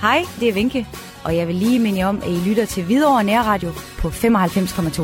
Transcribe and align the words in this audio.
Hej, 0.00 0.24
det 0.40 0.48
er 0.48 0.52
Vinke, 0.52 0.86
og 1.24 1.36
jeg 1.36 1.48
vil 1.48 1.54
lige 1.54 1.78
minde 1.78 1.98
jer 1.98 2.06
om, 2.06 2.22
at 2.22 2.30
I 2.30 2.48
lytter 2.48 2.64
til 2.64 2.84
Hvidovre 2.84 3.24
Nærradio 3.24 3.70
på 3.98 4.08
95,2. 4.08 5.02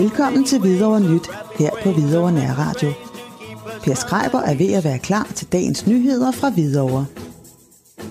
Velkommen 0.00 0.44
til 0.44 0.60
Hvidovre 0.60 1.00
Nyt 1.00 1.30
her 1.58 1.70
på 1.82 1.92
Hvidovre 1.92 2.32
Nærradio. 2.32 2.92
Per 3.82 3.94
Skreiber 3.94 4.40
er 4.40 4.54
ved 4.54 4.72
at 4.72 4.84
være 4.84 4.98
klar 4.98 5.28
til 5.34 5.46
dagens 5.52 5.86
nyheder 5.86 6.30
fra 6.32 6.50
Hvidovre. 6.50 7.06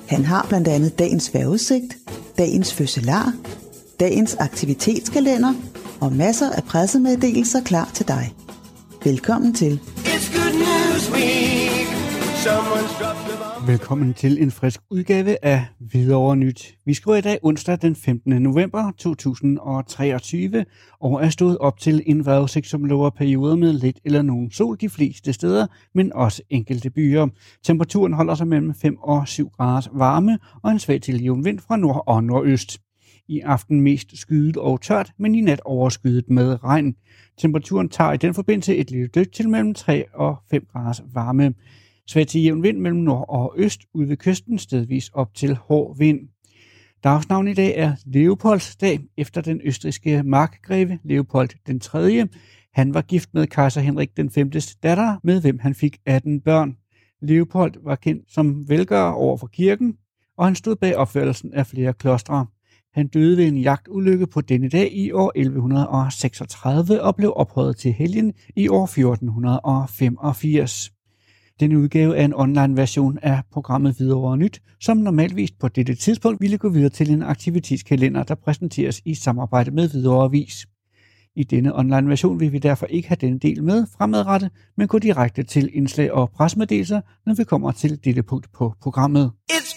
Han 0.07 0.25
har 0.25 0.46
blandt 0.50 0.68
andet 0.68 1.00
dagens 1.00 1.34
vejrudsigt, 1.34 1.98
dagens 2.38 2.73
fødselar, 2.73 3.34
dagens 4.00 4.36
aktivitetskalender 4.36 5.54
og 6.02 6.14
masser 6.14 6.52
af 6.52 6.64
pressemeddelelser 6.64 7.64
klar 7.64 7.92
til 7.94 8.08
dig. 8.08 8.36
Velkommen 9.04 9.54
til. 9.54 9.80
Velkommen 13.68 14.14
til 14.14 14.42
en 14.44 14.52
frisk 14.52 14.82
udgave 14.92 15.46
af 15.46 15.66
Hvidovre 15.80 16.36
Nyt. 16.36 16.75
Vi 16.86 16.94
skriver 16.94 17.18
i 17.18 17.22
dag 17.22 17.39
onsdag 17.44 17.78
den 17.82 17.96
15. 17.96 18.42
november 18.42 18.92
2023, 18.98 20.66
og 21.02 21.24
er 21.24 21.30
stået 21.30 21.58
op 21.58 21.80
til 21.80 22.04
en 22.06 22.25
vejrudsigt, 22.25 22.68
som 22.68 22.86
lover 22.86 23.10
perioder 23.10 23.56
med 23.56 23.74
lidt 23.74 24.00
eller 24.06 24.22
nogen 24.22 24.52
sol 24.52 24.78
de 24.82 24.89
fleste 24.89 25.34
steder, 25.34 25.68
men 25.96 26.14
også 26.14 26.42
enkelte 26.50 26.89
byer. 26.89 27.28
Temperaturen 27.64 28.14
holder 28.14 28.36
sig 28.36 28.47
mellem 28.47 28.74
5 28.74 28.97
og 28.97 29.28
7 29.28 29.50
graders 29.50 29.89
varme, 29.94 30.39
og 30.64 30.72
en 30.72 30.80
svag 30.80 31.02
til 31.02 31.24
jævn 31.24 31.46
vind 31.46 31.60
fra 31.60 31.78
nord 31.78 32.03
og 32.08 32.23
nordøst. 32.23 32.78
I 33.30 33.39
aften 33.39 33.81
mest 33.81 34.17
skyet 34.17 34.58
og 34.58 34.81
tørt, 34.81 35.11
men 35.17 35.36
i 35.36 35.42
nat 35.42 35.61
overskyet 35.66 36.30
med 36.30 36.64
regn. 36.64 36.95
Temperaturen 37.38 37.89
tager 37.89 38.13
i 38.13 38.17
den 38.17 38.33
forbindelse 38.33 38.75
et 38.75 38.91
lille 38.91 39.08
dyk 39.08 39.31
til 39.31 39.49
mellem 39.49 39.73
3 39.73 40.05
og 40.13 40.38
5 40.52 40.66
graders 40.72 41.02
varme. 41.13 41.53
Svag 42.07 42.27
til 42.27 42.41
jævn 42.41 42.63
vind 42.63 42.77
mellem 42.77 43.00
nord 43.00 43.25
og 43.30 43.53
øst 43.57 43.81
ud 43.94 44.05
ved 44.05 44.17
kysten, 44.17 44.59
stedvis 44.59 45.09
op 45.09 45.33
til 45.35 45.55
hård 45.55 45.97
vind. 45.97 46.19
Dagsnavn 47.03 47.47
i 47.47 47.53
dag 47.53 47.73
er 47.77 47.95
Leopolds 48.05 48.75
dag, 48.75 49.00
efter 49.17 49.41
den 49.41 49.61
østriske 49.63 50.23
markgreve 50.23 51.00
Leopold 51.03 51.50
den 51.67 51.80
3. 51.80 52.27
Han 52.73 52.94
var 52.94 53.02
gift 53.02 53.33
med 53.33 53.47
kejser 53.47 53.81
Henrik 53.81 54.17
den 54.17 54.30
5. 54.30 54.52
datter, 54.83 55.17
med 55.23 55.41
hvem 55.41 55.59
han 55.59 55.75
fik 55.75 55.97
18 56.05 56.41
børn. 56.41 56.77
Leopold 57.22 57.73
var 57.83 57.95
kendt 57.95 58.31
som 58.31 58.69
velgører 58.69 59.11
over 59.11 59.38
for 59.38 59.47
kirken, 59.47 59.95
og 60.38 60.45
han 60.45 60.55
stod 60.55 60.75
bag 60.75 60.95
opførelsen 60.95 61.53
af 61.53 61.67
flere 61.67 61.94
klostre. 61.94 62.45
Han 63.00 63.08
døde 63.08 63.38
ved 63.38 63.47
en 63.47 63.58
jagtulykke 63.58 64.28
på 64.28 64.42
denne 64.42 64.69
dag 64.69 64.94
i 64.94 65.11
år 65.11 65.31
1136 65.36 67.02
og 67.02 67.16
blev 67.16 67.33
ophøjet 67.36 67.78
til 67.78 67.94
helgen 67.94 68.33
i 68.56 68.67
år 68.67 68.83
1485. 68.83 70.91
Denne 71.59 71.80
udgave 71.80 72.17
er 72.17 72.25
en 72.25 72.33
online 72.33 72.78
version 72.78 73.19
af 73.22 73.41
programmet 73.52 73.95
Hvidovre 73.97 74.38
Nyt, 74.38 74.61
som 74.81 74.97
normalvis 74.97 75.52
på 75.52 75.67
dette 75.67 75.95
tidspunkt 75.95 76.41
ville 76.41 76.58
gå 76.58 76.69
videre 76.69 76.89
til 76.89 77.11
en 77.11 77.23
aktivitetskalender, 77.23 78.23
der 78.23 78.36
præsenteres 78.36 79.02
i 79.06 79.13
samarbejde 79.13 79.72
med 79.72 79.89
Hvidovre 79.89 80.25
Avis. 80.25 80.67
I 81.36 81.44
denne 81.44 81.80
online 81.80 82.09
version 82.09 82.39
vil 82.39 82.52
vi 82.52 82.59
derfor 82.59 82.86
ikke 82.86 83.08
have 83.08 83.17
denne 83.22 83.39
del 83.39 83.63
med 83.63 83.86
fremadrettet, 83.97 84.50
men 84.78 84.88
gå 84.88 85.00
direkte 85.00 85.44
til 85.44 85.69
indslag 85.73 86.11
og 86.11 86.31
presmeddelelser, 86.31 87.02
når 87.25 87.34
vi 87.34 87.44
kommer 87.44 87.72
til 87.72 88.00
dette 88.03 88.23
punkt 88.23 88.52
på 88.53 88.73
programmet. 88.81 89.31
It's 89.52 89.69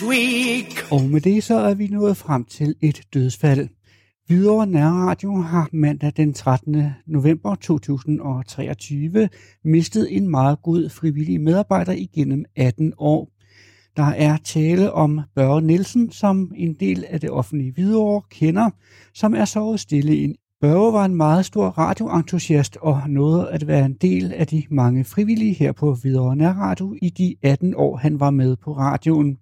good 0.00 0.08
news 0.08 0.18
week. 0.18 0.92
Og 0.92 1.02
med 1.02 1.20
det 1.20 1.44
så 1.44 1.54
er 1.54 1.74
vi 1.74 1.86
nået 1.86 2.16
frem 2.16 2.44
til 2.44 2.74
et 2.80 3.00
dødsfald. 3.14 3.68
Hvidovre 4.26 4.66
Nærradio 4.66 5.36
har 5.36 5.68
mandag 5.72 6.12
den 6.16 6.32
13. 6.32 6.86
november 7.06 7.54
2023 7.54 9.28
mistet 9.64 10.16
en 10.16 10.28
meget 10.28 10.62
god 10.62 10.88
frivillig 10.88 11.40
medarbejder 11.40 11.92
igennem 11.92 12.44
18 12.56 12.92
år. 12.98 13.28
Der 13.96 14.02
er 14.02 14.36
tale 14.44 14.92
om 14.92 15.20
Børge 15.34 15.62
Nielsen, 15.62 16.10
som 16.10 16.52
en 16.56 16.74
del 16.74 17.04
af 17.08 17.20
det 17.20 17.30
offentlige 17.30 17.72
Hvidovre 17.72 18.22
kender, 18.30 18.70
som 19.14 19.34
er 19.34 19.44
sovet 19.44 19.80
stille 19.80 20.16
ind. 20.16 20.34
Børge 20.60 20.92
var 20.92 21.04
en 21.04 21.14
meget 21.14 21.44
stor 21.44 21.68
radioentusiast 21.68 22.76
og 22.80 23.02
nåede 23.08 23.50
at 23.50 23.66
være 23.66 23.86
en 23.86 23.94
del 23.94 24.32
af 24.32 24.46
de 24.46 24.62
mange 24.70 25.04
frivillige 25.04 25.54
her 25.54 25.72
på 25.72 25.94
Hvidovre 25.94 26.36
Nærradio 26.36 26.94
i 27.02 27.10
de 27.10 27.34
18 27.42 27.74
år, 27.76 27.96
han 27.96 28.20
var 28.20 28.30
med 28.30 28.56
på 28.56 28.72
radioen. 28.72 29.38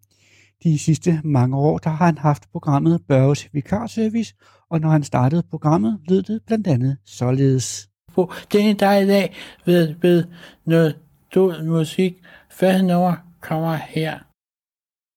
De 0.64 0.78
sidste 0.78 1.20
mange 1.24 1.56
år, 1.56 1.78
der 1.78 1.90
har 1.90 2.06
han 2.06 2.18
haft 2.18 2.50
programmet 2.52 3.00
Børges 3.08 3.48
Vikarservice, 3.52 4.34
og 4.70 4.80
når 4.80 4.88
han 4.88 5.02
startede 5.02 5.42
programmet, 5.50 6.00
lød 6.08 6.22
det 6.22 6.42
blandt 6.46 6.66
andet 6.66 6.96
således. 7.06 7.88
på 8.14 8.32
denne 8.52 8.74
dag 8.74 9.02
i 9.02 9.06
dag 9.06 9.34
ved, 9.64 9.94
ved 10.02 10.24
noget 10.64 10.96
død 11.34 11.62
musik. 11.62 12.22
Første 12.50 12.82
nummer 12.82 13.14
kommer 13.40 13.74
her. 13.74 14.18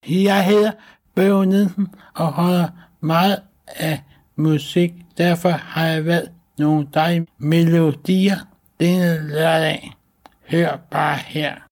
Jeg 0.10 0.46
hedder 0.46 0.72
Børge 1.16 1.46
Nielsen 1.46 1.88
og 2.16 2.28
holder 2.34 2.68
meget 3.02 3.42
af 3.68 4.04
musik. 4.36 4.94
Derfor 5.18 5.50
har 5.50 5.86
jeg 5.86 6.06
valgt 6.06 6.32
nogle 6.58 6.88
dejlige 6.94 7.28
melodier 7.38 8.38
denne 8.80 9.30
lørdag. 9.30 9.92
Hør 10.52 10.78
bare 10.92 11.18
her. 11.18 11.67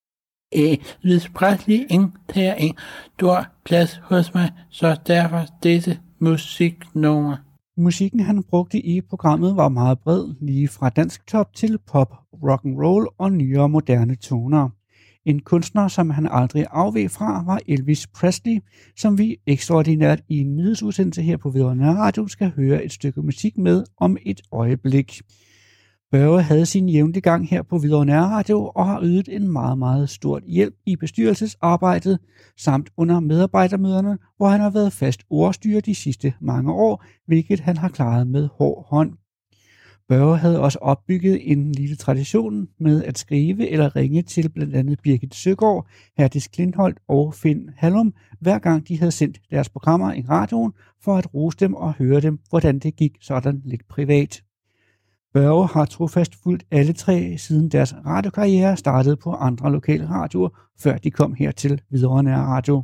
Elvis 0.56 1.30
Presley 1.30 1.86
indtager 1.90 2.54
en 2.54 2.74
stor 3.14 3.48
plads 3.66 4.02
hos 4.04 4.34
mig, 4.34 4.52
så 4.70 4.98
derfor 5.08 5.46
dette 5.64 6.00
musiknummer. 6.20 7.38
Musikken, 7.78 8.20
han 8.20 8.44
brugte 8.44 8.80
i 8.80 9.02
programmet, 9.02 9.56
var 9.56 9.70
meget 9.70 10.00
bred, 10.00 10.34
lige 10.42 10.68
fra 10.68 10.90
dansk 10.90 11.28
top 11.28 11.54
til 11.56 11.78
pop, 11.78 12.14
rock 12.44 12.66
and 12.66 12.78
roll 12.78 13.08
og 13.18 13.32
nyere 13.32 13.70
moderne 13.70 14.16
toner. 14.16 14.70
En 15.26 15.40
kunstner, 15.40 15.88
som 15.88 16.10
han 16.10 16.28
aldrig 16.32 16.66
afveg 16.72 17.12
fra, 17.12 17.44
var 17.46 17.60
Elvis 17.68 18.08
Presley, 18.08 18.60
som 18.98 19.18
vi 19.18 19.38
ekstraordinært 19.48 20.22
i 20.30 20.38
en 20.38 20.56
nyhedsudsendelse 20.56 21.22
her 21.22 21.38
på 21.38 21.50
Videre 21.50 21.98
Radio 21.98 22.28
skal 22.28 22.52
høre 22.56 22.86
et 22.86 22.92
stykke 22.92 23.22
musik 23.22 23.58
med 23.58 23.84
om 23.98 24.18
et 24.26 24.42
øjeblik. 24.52 25.22
Børge 26.12 26.42
havde 26.42 26.66
sin 26.66 26.90
jævnlige 26.90 27.22
gang 27.22 27.50
her 27.50 27.62
på 27.62 27.80
Hvidovre 27.80 28.22
Radio 28.22 28.72
og 28.76 28.86
har 28.86 29.00
ydet 29.04 29.30
en 29.32 29.52
meget, 29.52 29.78
meget 29.78 30.10
stort 30.10 30.44
hjælp 30.48 30.76
i 30.86 30.96
bestyrelsesarbejdet 30.96 32.20
samt 32.58 32.90
under 32.98 33.20
medarbejdermøderne, 33.20 34.18
hvor 34.38 34.48
han 34.48 34.60
har 34.60 34.70
været 34.70 34.94
fast 34.94 35.24
ordstyrer 35.30 35.82
de 35.82 35.96
sidste 35.96 36.34
mange 36.42 36.74
år, 36.74 37.04
hvilket 37.26 37.60
han 37.60 37.78
har 37.78 37.90
klaret 37.90 38.28
med 38.28 38.50
hård 38.58 38.86
hånd. 38.90 39.14
Børge 40.08 40.38
havde 40.38 40.62
også 40.62 40.80
opbygget 40.82 41.52
en 41.52 41.72
lille 41.72 41.96
tradition 41.96 42.68
med 42.80 43.04
at 43.04 43.18
skrive 43.18 43.70
eller 43.70 43.96
ringe 43.96 44.22
til 44.22 44.50
blandt 44.50 44.76
andet 44.76 45.00
Birgit 45.04 45.36
Søgaard, 45.36 45.88
Herdis 46.18 46.48
Klindholt 46.48 47.00
og 47.08 47.34
Finn 47.34 47.70
Hallum, 47.78 48.14
hver 48.40 48.60
gang 48.60 48.88
de 48.88 49.00
havde 49.00 49.12
sendt 49.12 49.42
deres 49.52 49.70
programmer 49.70 50.14
i 50.14 50.22
radioen, 50.30 50.74
for 51.04 51.16
at 51.16 51.34
rose 51.34 51.58
dem 51.58 51.74
og 51.74 51.94
høre 51.94 52.22
dem, 52.22 52.40
hvordan 52.50 52.80
det 52.80 52.96
gik 52.96 53.18
sådan 53.22 53.62
lidt 53.66 53.88
privat. 53.88 54.44
Børge 55.36 55.68
har 55.68 55.86
trofast 55.86 56.36
fulgt 56.44 56.66
alle 56.72 56.94
tre 56.94 57.38
siden 57.38 57.70
deres 57.70 57.96
radiokarriere 58.06 58.78
startede 58.78 59.18
på 59.18 59.32
andre 59.32 59.72
lokale 59.72 60.10
radioer, 60.10 60.50
før 60.80 60.98
de 60.98 61.12
kom 61.12 61.34
her 61.34 61.52
til 61.52 61.82
Hvidovre 61.90 62.24
Nær 62.24 62.38
Radio. 62.38 62.84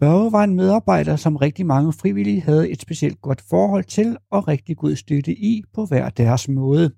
Børge 0.00 0.32
var 0.32 0.44
en 0.44 0.54
medarbejder, 0.54 1.16
som 1.16 1.36
rigtig 1.36 1.66
mange 1.66 1.92
frivillige 1.92 2.40
havde 2.40 2.70
et 2.70 2.80
specielt 2.80 3.20
godt 3.20 3.40
forhold 3.50 3.84
til 3.84 4.16
og 4.30 4.48
rigtig 4.48 4.76
god 4.76 4.96
støtte 4.96 5.32
i 5.32 5.62
på 5.74 5.84
hver 5.86 6.08
deres 6.08 6.48
måde. 6.48 6.90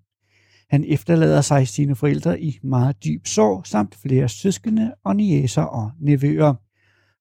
Han 0.70 0.84
efterlader 0.88 1.40
sig 1.40 1.68
sine 1.68 1.96
forældre 1.96 2.40
i 2.40 2.58
meget 2.62 3.04
dyb 3.04 3.26
sorg, 3.26 3.66
samt 3.66 3.94
flere 3.94 4.28
søskende 4.28 4.94
og 5.04 5.16
niæser 5.16 5.62
og 5.62 5.90
nevøer. 6.00 6.54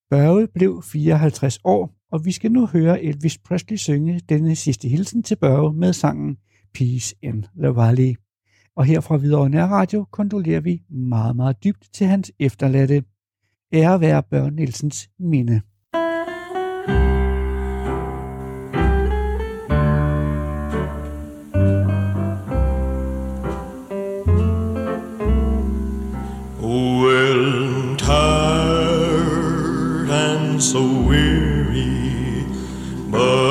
Børge 0.09 0.47
blev 0.47 0.83
54 0.83 1.59
år, 1.63 1.93
og 2.11 2.25
vi 2.25 2.31
skal 2.31 2.51
nu 2.51 2.65
høre 2.65 3.03
Elvis 3.03 3.37
Presley 3.37 3.77
synge 3.77 4.21
denne 4.29 4.55
sidste 4.55 4.87
hilsen 4.87 5.23
til 5.23 5.35
Børge 5.35 5.73
med 5.73 5.93
sangen 5.93 6.37
Peace 6.73 7.15
in 7.21 7.45
the 7.61 7.75
Valley. 7.75 8.15
Og 8.75 8.85
her 8.85 9.01
fra 9.01 9.17
Hvidovre 9.17 9.49
Nærradio 9.49 10.05
kondolerer 10.11 10.59
vi 10.59 10.81
meget, 10.89 11.35
meget 11.35 11.63
dybt 11.63 11.89
til 11.93 12.07
hans 12.07 12.31
efterladte. 12.39 13.03
Ære 13.73 14.01
være 14.01 14.23
Børn 14.23 14.53
Nielsens 14.53 15.09
minde. 15.19 15.61
Well, 26.61 27.97
tired 27.97 29.29
and 30.09 30.61
so 30.61 30.79
weary, 31.09 32.45
but 33.11 33.42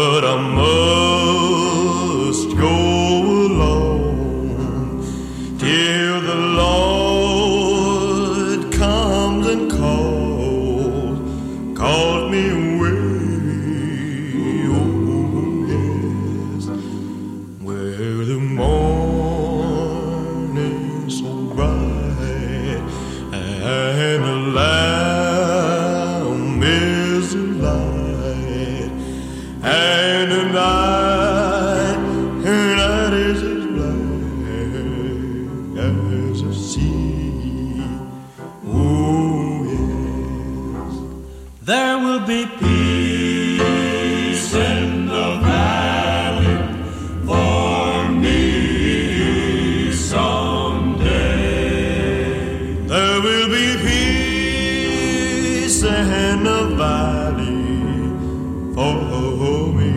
valley 57.32 58.74
for 58.74 58.80
oh, 58.80 59.08
oh, 59.12 59.46
oh, 59.48 59.72
me. 59.72 59.92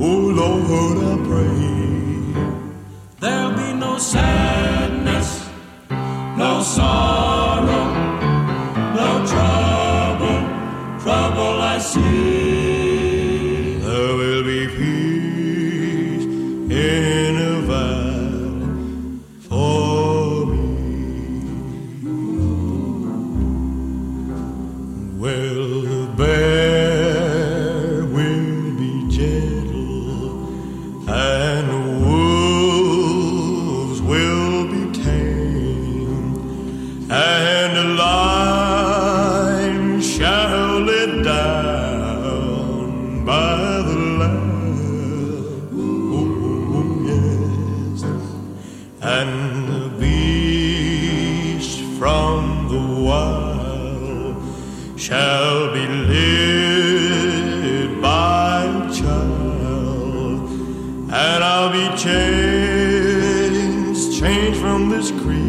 Oh 0.00 0.20
Lord, 0.38 0.98
I 0.98 1.16
pray. 1.28 1.58
There'll 3.20 3.56
be 3.56 3.72
no 3.74 3.98
sadness, 3.98 5.48
no 6.36 6.62
sorrow, 6.62 7.27
shall 54.96 55.72
be 55.72 55.86
led 56.10 57.88
by 58.02 58.64
a 58.64 58.92
child, 58.92 60.50
and 61.10 61.44
I'll 61.44 61.72
be 61.72 61.88
changed, 61.96 63.40
changed 64.20 64.58
from 64.60 64.88
this 64.90 65.10
creature 65.10 65.47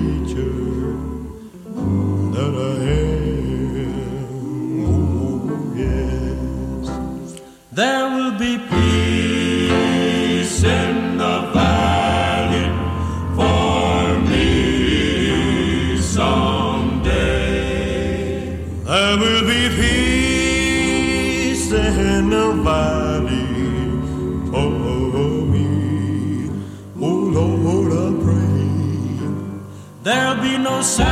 so 30.82 31.09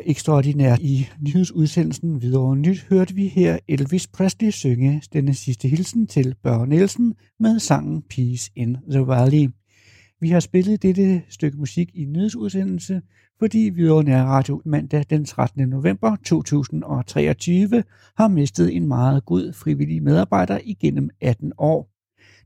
Her 0.00 0.10
ekstraordinært 0.10 0.78
i 0.78 1.08
nyhedsudsendelsen 1.20 2.22
Videre 2.22 2.56
Nyt 2.56 2.86
hørte 2.90 3.14
vi 3.14 3.28
her 3.28 3.58
Elvis 3.68 4.06
Presley 4.06 4.50
synge 4.50 5.02
denne 5.12 5.34
sidste 5.34 5.68
hilsen 5.68 6.06
til 6.06 6.34
Børge 6.42 6.66
Nielsen 6.66 7.14
med 7.40 7.58
sangen 7.58 8.02
Peace 8.02 8.50
in 8.56 8.76
the 8.90 9.06
Valley. 9.06 9.48
Vi 10.20 10.28
har 10.28 10.40
spillet 10.40 10.82
dette 10.82 11.22
stykke 11.28 11.58
musik 11.58 11.90
i 11.94 12.04
nyhedsudsendelse, 12.04 13.02
fordi 13.38 13.58
Videre 13.58 14.04
Nær 14.04 14.24
Radio 14.24 14.62
mandag 14.64 15.04
den 15.10 15.24
13. 15.24 15.68
november 15.68 16.16
2023 16.24 17.82
har 18.16 18.28
mistet 18.28 18.76
en 18.76 18.88
meget 18.88 19.24
god 19.24 19.52
frivillig 19.52 20.02
medarbejder 20.02 20.58
igennem 20.64 21.10
18 21.20 21.52
år. 21.58 21.90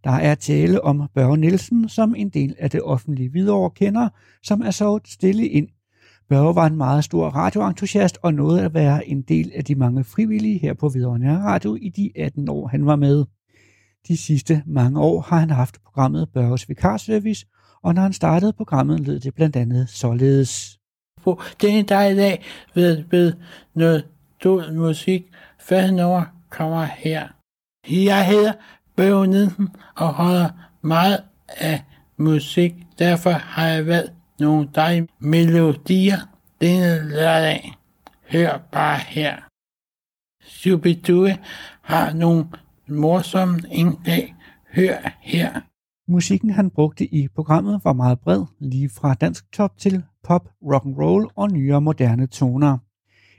Der 0.04 0.10
er 0.10 0.34
tale 0.34 0.84
om 0.84 1.02
Børge 1.14 1.36
Nielsen, 1.36 1.88
som 1.88 2.14
en 2.14 2.28
del 2.28 2.54
af 2.58 2.70
det 2.70 2.82
offentlige 2.82 3.28
Hvidovre 3.28 3.70
kender, 3.70 4.08
som 4.42 4.60
er 4.60 4.70
så 4.70 5.00
stille 5.04 5.48
ind 5.48 5.68
Børge 6.28 6.54
var 6.54 6.66
en 6.66 6.76
meget 6.76 7.04
stor 7.04 7.28
radioentusiast 7.28 8.18
og 8.22 8.34
nåede 8.34 8.62
at 8.62 8.74
være 8.74 9.08
en 9.08 9.22
del 9.22 9.52
af 9.54 9.64
de 9.64 9.74
mange 9.74 10.04
frivillige 10.04 10.58
her 10.58 10.74
på 10.74 10.88
Hvidovre 10.88 11.38
Radio 11.38 11.74
i 11.74 11.88
de 11.88 12.12
18 12.16 12.48
år, 12.48 12.66
han 12.68 12.86
var 12.86 12.96
med. 12.96 13.24
De 14.08 14.16
sidste 14.16 14.62
mange 14.66 15.00
år 15.00 15.20
har 15.20 15.38
han 15.38 15.50
haft 15.50 15.82
programmet 15.84 16.28
Børges 16.34 16.68
Vikarservice, 16.68 17.46
og 17.82 17.94
når 17.94 18.02
han 18.02 18.12
startede 18.12 18.52
programmet, 18.52 19.00
lød 19.00 19.20
det 19.20 19.34
blandt 19.34 19.56
andet 19.56 19.88
således. 19.88 20.78
på 21.22 21.40
den 21.60 21.86
dag 21.86 22.12
i 22.12 22.16
dag 22.16 22.42
ved, 22.74 23.04
ved 23.10 23.32
noget 23.74 24.04
død 24.42 24.72
musik. 24.72 25.24
Første 25.60 26.06
år 26.06 26.26
kommer 26.50 26.84
her. 26.84 27.28
Jeg 27.88 28.26
hedder 28.26 28.52
Børge 28.96 29.26
Nielsen 29.26 29.68
og 29.96 30.08
holder 30.08 30.50
meget 30.82 31.22
af 31.48 31.82
musik. 32.16 32.74
Derfor 32.98 33.30
har 33.30 33.66
jeg 33.66 33.86
valgt 33.86 34.12
nogle 34.40 34.68
dejlige 34.74 35.08
melodier 35.18 36.18
denne 36.60 37.08
lørdag. 37.08 37.74
Hør 38.32 38.58
bare 38.72 38.98
her. 38.98 39.36
Shubidue 40.44 41.38
har 41.82 42.12
nogle 42.12 42.44
morsomme 42.88 43.60
indslag. 43.70 44.34
Hør 44.74 45.16
her. 45.20 45.60
Musikken, 46.08 46.50
han 46.50 46.70
brugte 46.70 47.14
i 47.14 47.28
programmet, 47.28 47.80
var 47.84 47.92
meget 47.92 48.20
bred, 48.20 48.44
lige 48.60 48.90
fra 48.90 49.14
dansk 49.14 49.52
top 49.52 49.78
til 49.78 50.02
pop, 50.24 50.48
rock 50.62 50.84
and 50.86 50.96
roll 50.96 51.28
og 51.36 51.50
nyere 51.50 51.80
moderne 51.80 52.26
toner. 52.26 52.78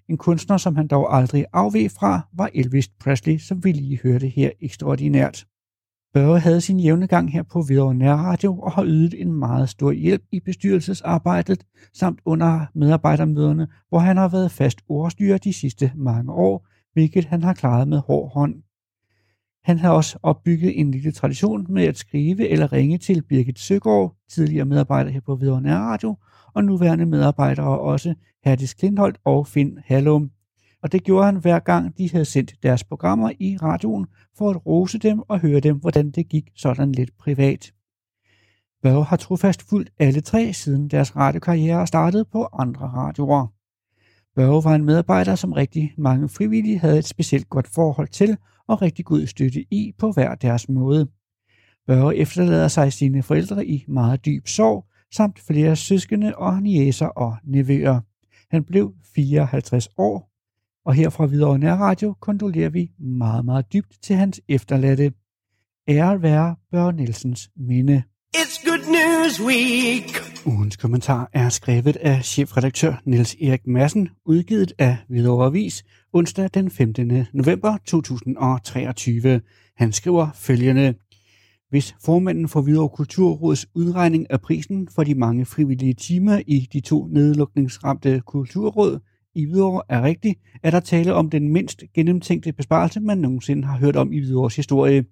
En 0.10 0.18
kunstner, 0.18 0.58
som 0.58 0.76
han 0.76 0.88
dog 0.88 1.16
aldrig 1.16 1.46
afveg 1.54 1.92
fra, 1.92 2.22
var 2.34 2.50
Elvis 2.54 2.88
Presley, 2.88 3.38
som 3.38 3.64
vi 3.64 3.72
lige 3.72 4.00
hørte 4.04 4.28
her 4.28 4.50
ekstraordinært. 4.62 5.46
Børge 6.16 6.40
havde 6.40 6.62
sin 6.62 6.80
jævne 6.80 7.08
gang 7.08 7.32
her 7.32 7.44
på 7.44 7.62
Hvidovre 7.62 7.96
Nærradio 7.96 8.60
og 8.60 8.72
har 8.72 8.86
ydet 8.86 9.22
en 9.22 9.34
meget 9.34 9.70
stor 9.70 9.92
hjælp 9.92 10.24
i 10.32 10.40
bestyrelsesarbejdet 10.40 11.66
samt 11.94 12.20
under 12.26 12.66
medarbejdermøderne, 12.76 13.68
hvor 13.90 14.00
han 14.00 14.18
har 14.18 14.28
været 14.28 14.52
fast 14.52 14.82
ordstyrer 14.90 15.38
de 15.38 15.54
sidste 15.54 15.92
mange 15.96 16.32
år, 16.32 16.68
hvilket 16.94 17.26
han 17.26 17.44
har 17.44 17.54
klaret 17.54 17.88
med 17.88 17.98
hård 17.98 18.34
hånd. 18.34 18.56
Han 19.64 19.80
har 19.80 19.90
også 19.90 20.18
opbygget 20.24 20.80
en 20.80 20.92
lille 20.92 21.12
tradition 21.12 21.66
med 21.70 21.84
at 21.84 21.98
skrive 21.98 22.48
eller 22.48 22.74
ringe 22.74 22.98
til 22.98 23.22
Birgit 23.22 23.60
Søgaard, 23.60 24.16
tidligere 24.30 24.66
medarbejder 24.66 25.12
her 25.12 25.22
på 25.22 25.36
Hvidovre 25.36 25.62
Nærradio, 25.62 26.18
og 26.54 26.64
nuværende 26.64 27.06
medarbejdere 27.06 27.80
også 27.80 28.16
Herdis 28.46 28.74
Klindholt 28.74 29.18
og 29.26 29.48
Finn 29.48 29.80
Hallum. 29.86 30.32
Og 30.84 30.92
det 30.92 31.04
gjorde 31.04 31.26
han 31.26 31.36
hver 31.36 31.60
gang, 31.60 31.98
de 31.98 32.12
havde 32.12 32.26
sendt 32.26 32.54
deres 32.64 32.84
programmer 32.84 33.32
i 33.40 33.58
radioen, 33.62 34.08
for 34.38 34.50
at 34.50 34.66
rose 34.66 35.00
dem 35.00 35.20
og 35.20 35.40
høre 35.40 35.60
dem, 35.60 35.78
hvordan 35.78 36.12
det 36.12 36.30
gik 36.30 36.50
sådan 36.56 36.92
lidt 36.92 37.18
privat. 37.18 37.74
Børge 38.82 39.04
har 39.04 39.18
trofast 39.18 39.70
fulgt 39.70 39.90
alle 40.00 40.22
tre, 40.22 40.54
siden 40.54 40.88
deres 40.88 41.16
radiokarriere 41.16 41.88
startede 41.88 42.26
på 42.26 42.48
andre 42.54 42.86
radioer. 42.88 43.48
Børge 44.36 44.64
var 44.64 44.76
en 44.76 44.86
medarbejder, 44.86 45.36
som 45.36 45.54
rigtig 45.54 45.94
mange 45.98 46.30
frivillige 46.30 46.80
havde 46.80 47.00
et 47.00 47.06
specielt 47.06 47.50
godt 47.50 47.68
forhold 47.68 48.08
til 48.08 48.38
og 48.68 48.82
rigtig 48.82 49.06
god 49.06 49.28
støtte 49.28 49.66
i 49.72 49.94
på 49.98 50.12
hver 50.12 50.36
deres 50.36 50.70
måde. 50.70 51.08
Børge 51.88 52.16
efterlader 52.16 52.68
sig 52.68 52.94
sine 52.94 53.24
forældre 53.24 53.66
i 53.66 53.86
meget 53.88 54.26
dyb 54.26 54.48
sorg, 54.48 54.86
samt 55.14 55.40
flere 55.40 55.76
søskende 55.76 56.36
og 56.36 56.62
niæser 56.62 57.08
og 57.08 57.38
nevøer. 57.44 58.00
Han 58.52 58.64
blev 58.64 58.94
54 59.16 59.90
år, 59.98 60.35
og 60.86 60.94
her 60.94 61.10
fra 61.10 61.26
Hvidovre 61.26 61.60
Nærradio 61.60 62.14
kondolerer 62.20 62.70
vi 62.70 62.92
meget, 63.00 63.46
meget 63.46 63.74
dybt 63.74 63.96
til 64.04 64.16
hans 64.16 64.42
efterladte. 64.50 65.14
Ære 65.88 66.22
være 66.22 66.56
Børge 66.72 66.94
Nielsens 66.94 67.50
minde. 67.56 68.04
It's 68.38 68.70
Good 68.70 68.86
News 68.88 69.42
Week. 69.42 70.46
Ugens 70.46 70.76
kommentar 70.78 71.30
er 71.34 71.50
skrevet 71.50 71.96
af 71.96 72.26
chefredaktør 72.26 73.02
Niels 73.06 73.36
Erik 73.42 73.68
Madsen, 73.68 74.10
udgivet 74.26 74.74
af 74.78 74.98
Hvidovre 75.10 75.46
Avis 75.46 75.84
onsdag 76.14 76.50
den 76.54 76.72
15. 76.72 77.26
november 77.34 77.78
2023. 77.86 79.42
Han 79.78 79.92
skriver 79.92 80.28
følgende. 80.34 80.94
Hvis 81.70 81.96
formanden 82.06 82.48
for 82.48 82.62
Hvidovre 82.62 82.90
Kulturråds 82.90 83.66
udregning 83.76 84.32
af 84.32 84.42
prisen 84.42 84.88
for 84.96 85.04
de 85.04 85.16
mange 85.16 85.46
frivillige 85.46 85.94
timer 85.94 86.42
i 86.48 86.68
de 86.74 86.80
to 86.80 87.08
nedlukningsramte 87.08 88.22
kulturråd 88.26 89.00
i 89.36 89.46
Hvidovre 89.46 89.82
er 89.90 90.02
rigtig, 90.02 90.36
er 90.64 90.72
der 90.72 90.80
tale 90.80 91.14
om 91.14 91.30
den 91.30 91.50
mindst 91.50 91.84
gennemtænkte 91.94 92.54
besparelse, 92.54 93.00
man 93.00 93.18
nogensinde 93.18 93.68
har 93.68 93.78
hørt 93.78 93.96
om 93.96 94.14
i 94.14 94.20
Hvidovres 94.20 94.56
historie. 94.56 95.06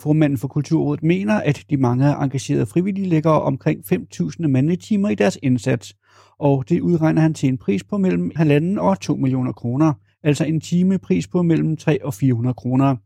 Formanden 0.00 0.38
for 0.38 0.48
Kulturrådet 0.48 1.02
mener, 1.02 1.34
at 1.34 1.64
de 1.70 1.76
mange 1.76 2.10
engagerede 2.10 2.66
frivillige 2.66 3.08
lægger 3.08 3.30
omkring 3.30 3.80
5.000 3.92 4.46
mandetimer 4.46 5.08
i 5.08 5.14
deres 5.14 5.38
indsats, 5.42 5.94
og 6.38 6.68
det 6.68 6.80
udregner 6.80 7.22
han 7.22 7.34
til 7.34 7.48
en 7.48 7.58
pris 7.58 7.84
på 7.84 7.98
mellem 7.98 8.32
1,5 8.38 8.80
og 8.80 9.00
2 9.00 9.16
millioner 9.16 9.52
kroner, 9.52 9.92
altså 10.22 10.44
en 10.44 10.60
timepris 10.60 11.28
på 11.28 11.42
mellem 11.42 11.76
3 11.76 12.04
og 12.04 12.14
400 12.14 12.54
kroner. 12.54 12.96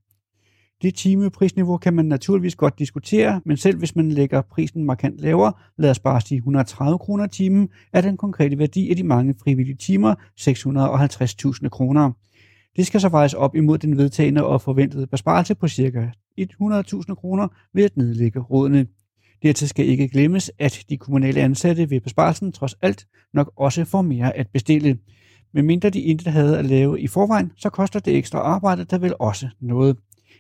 Det 0.83 0.95
timeprisniveau 0.95 1.77
kan 1.77 1.95
man 1.95 2.05
naturligvis 2.05 2.57
godt 2.57 2.79
diskutere, 2.79 3.41
men 3.45 3.57
selv 3.57 3.79
hvis 3.79 3.97
man 3.97 4.13
lægger 4.13 4.43
prisen 4.43 4.85
markant 4.85 5.19
lavere, 5.21 5.53
lad 5.79 5.91
os 5.91 5.99
bare 5.99 6.21
sige 6.21 6.37
130 6.37 6.99
kroner 6.99 7.27
timen, 7.27 7.69
er 7.93 8.01
den 8.01 8.17
konkrete 8.17 8.59
værdi 8.59 8.91
af 8.91 8.97
de 8.97 9.03
mange 9.03 9.35
frivillige 9.43 9.77
timer 9.77 10.15
650.000 10.41 11.69
kroner. 11.69 12.13
Det 12.77 12.87
skal 12.87 13.01
så 13.01 13.09
vejes 13.09 13.35
op 13.35 13.55
imod 13.55 13.79
den 13.79 13.97
vedtagende 13.97 14.45
og 14.45 14.63
forventede 14.63 15.07
besparelse 15.07 15.55
på 15.55 15.69
ca. 15.69 16.11
100.000 16.41 17.15
kroner 17.15 17.49
ved 17.75 17.85
at 17.85 17.97
nedlægge 17.97 18.41
rådene. 18.41 18.87
Dertil 19.43 19.69
skal 19.69 19.87
ikke 19.87 20.09
glemmes, 20.09 20.51
at 20.59 20.85
de 20.89 20.97
kommunale 20.97 21.41
ansatte 21.41 21.91
ved 21.91 22.01
besparelsen 22.01 22.53
trods 22.53 22.75
alt 22.83 23.07
nok 23.35 23.53
også 23.57 23.85
får 23.85 24.03
mere 24.03 24.37
at 24.37 24.47
bestille. 24.53 24.99
Men 25.55 25.67
mindre 25.67 25.91
de 25.91 26.01
intet 26.01 26.33
havde 26.33 26.59
at 26.59 26.65
lave 26.65 27.01
i 27.01 27.07
forvejen, 27.07 27.53
så 27.57 27.71
koster 27.71 28.01
det 28.01 28.17
ekstra 28.17 28.39
arbejde 28.39 28.85
der 28.85 28.99
vel 28.99 29.15
også 29.19 29.49
noget. 29.61 29.97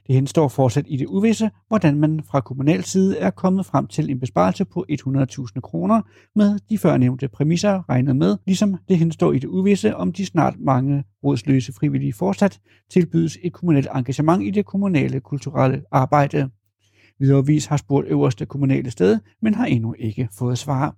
Det 0.09 0.15
henstår 0.15 0.49
fortsat 0.49 0.85
i 0.88 0.97
det 0.97 1.07
uvisse, 1.07 1.50
hvordan 1.69 1.97
man 1.97 2.21
fra 2.31 2.41
kommunal 2.41 2.85
side 2.85 3.19
er 3.19 3.31
kommet 3.31 3.67
frem 3.67 3.87
til 3.87 4.11
en 4.11 4.21
besparelse 4.21 4.65
på 4.65 4.85
100.000 4.91 5.61
kroner 5.61 6.03
med 6.37 6.59
de 6.71 6.79
førnævnte 6.79 7.29
præmisser 7.29 7.88
regnet 7.88 8.17
med, 8.17 8.37
ligesom 8.47 8.77
det 8.88 8.99
henstår 8.99 9.33
i 9.33 9.38
det 9.38 9.49
uvisse, 9.49 9.97
om 9.97 10.12
de 10.12 10.27
snart 10.27 10.55
mange 10.61 11.05
rådsløse 11.25 11.73
frivillige 11.73 12.12
fortsat 12.12 12.61
tilbydes 12.91 13.38
et 13.43 13.53
kommunalt 13.53 13.88
engagement 13.95 14.43
i 14.43 14.50
det 14.50 14.67
kommunale 14.67 15.21
kulturelle 15.21 15.83
arbejde. 15.93 16.50
Viderevis 17.21 17.67
har 17.67 17.77
spurgt 17.77 18.09
øverste 18.09 18.47
kommunale 18.47 18.91
sted, 18.91 19.19
men 19.43 19.55
har 19.55 19.67
endnu 19.67 19.95
ikke 19.99 20.29
fået 20.38 20.59
svar. 20.59 20.97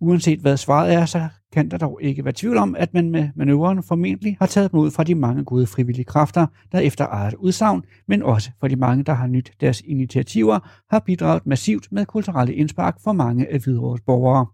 Uanset 0.00 0.40
hvad 0.40 0.56
svaret 0.56 0.92
er, 0.94 1.06
så 1.06 1.28
kan 1.54 1.68
der 1.68 1.78
dog 1.78 1.98
ikke 2.02 2.24
være 2.24 2.34
tvivl 2.36 2.56
om, 2.56 2.76
at 2.78 2.94
man 2.94 3.10
med 3.10 3.28
manøvren 3.36 3.82
formentlig 3.82 4.36
har 4.40 4.46
taget 4.46 4.72
mod 4.72 4.90
fra 4.90 5.04
de 5.04 5.14
mange 5.14 5.44
gode 5.44 5.66
frivillige 5.66 6.04
kræfter, 6.04 6.46
der 6.72 6.78
efter 6.78 7.06
eget 7.10 7.34
udsagn, 7.34 7.82
men 8.08 8.22
også 8.22 8.50
for 8.60 8.68
de 8.68 8.76
mange, 8.76 9.04
der 9.04 9.12
har 9.12 9.26
nyt 9.26 9.52
deres 9.60 9.80
initiativer, 9.80 10.58
har 10.90 10.98
bidraget 10.98 11.46
massivt 11.46 11.88
med 11.92 12.06
kulturelle 12.06 12.54
indspark 12.54 12.96
for 13.04 13.12
mange 13.12 13.52
af 13.52 13.58
Hvidovres 13.58 14.00
borgere. 14.00 14.46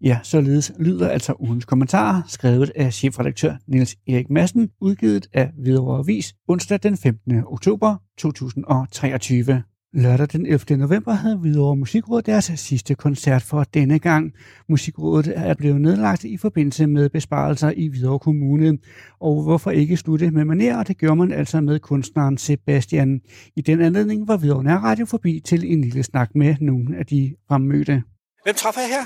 Ja, 0.00 0.18
således 0.22 0.72
lyder 0.78 1.08
altså 1.08 1.34
ugens 1.38 1.64
kommentarer, 1.64 2.22
skrevet 2.26 2.72
af 2.76 2.92
chefredaktør 2.92 3.54
Niels 3.66 3.96
Erik 4.08 4.30
Madsen, 4.30 4.70
udgivet 4.80 5.26
af 5.32 5.50
Hvidovre 5.58 5.98
Avis 5.98 6.34
onsdag 6.48 6.78
den 6.82 6.96
15. 6.96 7.44
oktober 7.46 7.96
2023. 8.18 9.62
Lørdag 9.98 10.28
den 10.32 10.46
11. 10.46 10.76
november 10.76 11.12
havde 11.12 11.36
Hvidovre 11.36 11.76
Musikråd 11.76 12.22
deres 12.22 12.52
sidste 12.56 12.94
koncert 12.94 13.42
for 13.42 13.64
denne 13.74 13.98
gang. 13.98 14.32
Musikrådet 14.68 15.32
er 15.36 15.54
blevet 15.54 15.80
nedlagt 15.80 16.24
i 16.24 16.36
forbindelse 16.36 16.86
med 16.86 17.08
besparelser 17.08 17.72
i 17.76 17.88
Hvidovre 17.88 18.18
Kommune. 18.18 18.78
Og 19.20 19.42
hvorfor 19.42 19.70
ikke 19.70 19.96
slutte 19.96 20.30
med 20.30 20.44
maner, 20.44 20.82
det 20.82 20.98
gør 20.98 21.14
man 21.14 21.32
altså 21.32 21.60
med 21.60 21.80
kunstneren 21.80 22.38
Sebastian. 22.38 23.20
I 23.56 23.60
den 23.60 23.82
anledning 23.82 24.28
var 24.28 24.36
Hvidovre 24.36 24.64
Nærradio 24.64 25.06
forbi 25.06 25.40
til 25.40 25.72
en 25.72 25.80
lille 25.80 26.02
snak 26.02 26.30
med 26.34 26.54
nogle 26.60 26.98
af 26.98 27.06
de 27.06 27.34
fremmødte. 27.48 28.02
Hvem 28.44 28.54
træffer 28.54 28.80
jeg 28.80 28.90
her? 28.90 29.04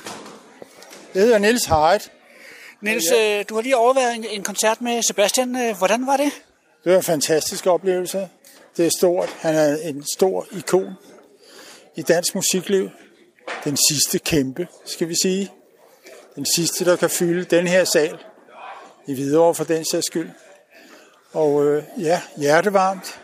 Jeg 1.14 1.22
hedder 1.22 1.38
Niels 1.38 1.66
Harrit. 1.66 2.10
Niels, 2.82 3.04
ja. 3.12 3.42
du 3.42 3.54
har 3.54 3.62
lige 3.62 3.76
overvejet 3.76 4.16
en, 4.16 4.24
en 4.32 4.42
koncert 4.42 4.80
med 4.80 5.02
Sebastian. 5.02 5.56
Øh, 5.56 5.78
Hvordan 5.78 6.06
var 6.06 6.16
det? 6.16 6.32
Det 6.84 6.92
var 6.92 6.98
en 6.98 7.04
fantastisk 7.04 7.66
oplevelse. 7.66 8.28
Det 8.76 8.86
er 8.86 8.90
stort. 8.98 9.28
Han 9.28 9.54
er 9.54 9.76
en 9.76 10.04
stor 10.14 10.46
ikon 10.52 10.92
i 11.96 12.02
dansk 12.02 12.34
musikliv. 12.34 12.90
Den 13.64 13.78
sidste 13.90 14.18
kæmpe, 14.18 14.68
skal 14.84 15.08
vi 15.08 15.14
sige. 15.22 15.52
Den 16.34 16.46
sidste, 16.56 16.84
der 16.84 16.96
kan 16.96 17.10
fylde 17.10 17.44
den 17.44 17.66
her 17.66 17.84
sal 17.84 18.18
i 19.06 19.14
Hvidovre 19.14 19.54
for 19.54 19.64
den 19.64 19.84
sags 19.84 20.06
skyld. 20.06 20.30
Og 21.32 21.66
øh, 21.66 21.82
ja, 21.98 22.22
hjertevarmt, 22.36 23.20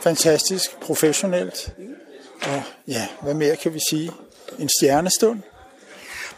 fantastisk, 0.00 0.80
professionelt. 0.80 1.74
Og 2.42 2.62
ja, 2.88 3.08
hvad 3.22 3.34
mere 3.34 3.56
kan 3.56 3.74
vi 3.74 3.80
sige? 3.90 4.10
En 4.58 4.68
stjernestund. 4.78 5.42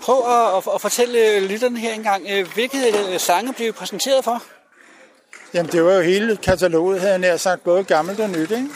Prøv 0.00 0.18
at, 0.18 0.56
at, 0.56 0.74
at 0.74 0.80
fortælle 0.80 1.36
øh, 1.36 1.42
lytterne 1.42 1.78
her 1.78 1.94
engang, 1.94 2.26
øh, 2.30 2.54
hvilke 2.54 2.78
øh, 3.12 3.20
sange 3.20 3.52
blev 3.52 3.72
præsenteret 3.72 4.24
for? 4.24 4.42
Jamen, 5.54 5.72
det 5.72 5.84
var 5.84 5.92
jo 5.92 6.00
hele 6.00 6.36
kataloget, 6.36 7.00
havde 7.00 7.12
jeg 7.12 7.18
nær 7.18 7.36
sagt, 7.36 7.64
både 7.64 7.84
gammelt 7.84 8.20
og 8.20 8.30
nyt, 8.30 8.50
ikke? 8.50 8.68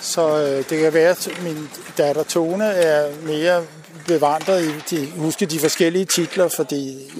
Så 0.00 0.36
øh, 0.36 0.70
det 0.70 0.80
kan 0.80 0.94
være, 0.94 1.10
at 1.10 1.40
min 1.42 1.70
datter 1.98 2.22
Tone 2.22 2.64
er 2.64 3.12
mere 3.22 3.66
bevandret 4.06 4.64
i 4.64 4.96
de, 4.96 5.10
huske 5.16 5.46
de 5.46 5.60
forskellige 5.60 6.04
titler, 6.04 6.48
fordi... 6.48 7.12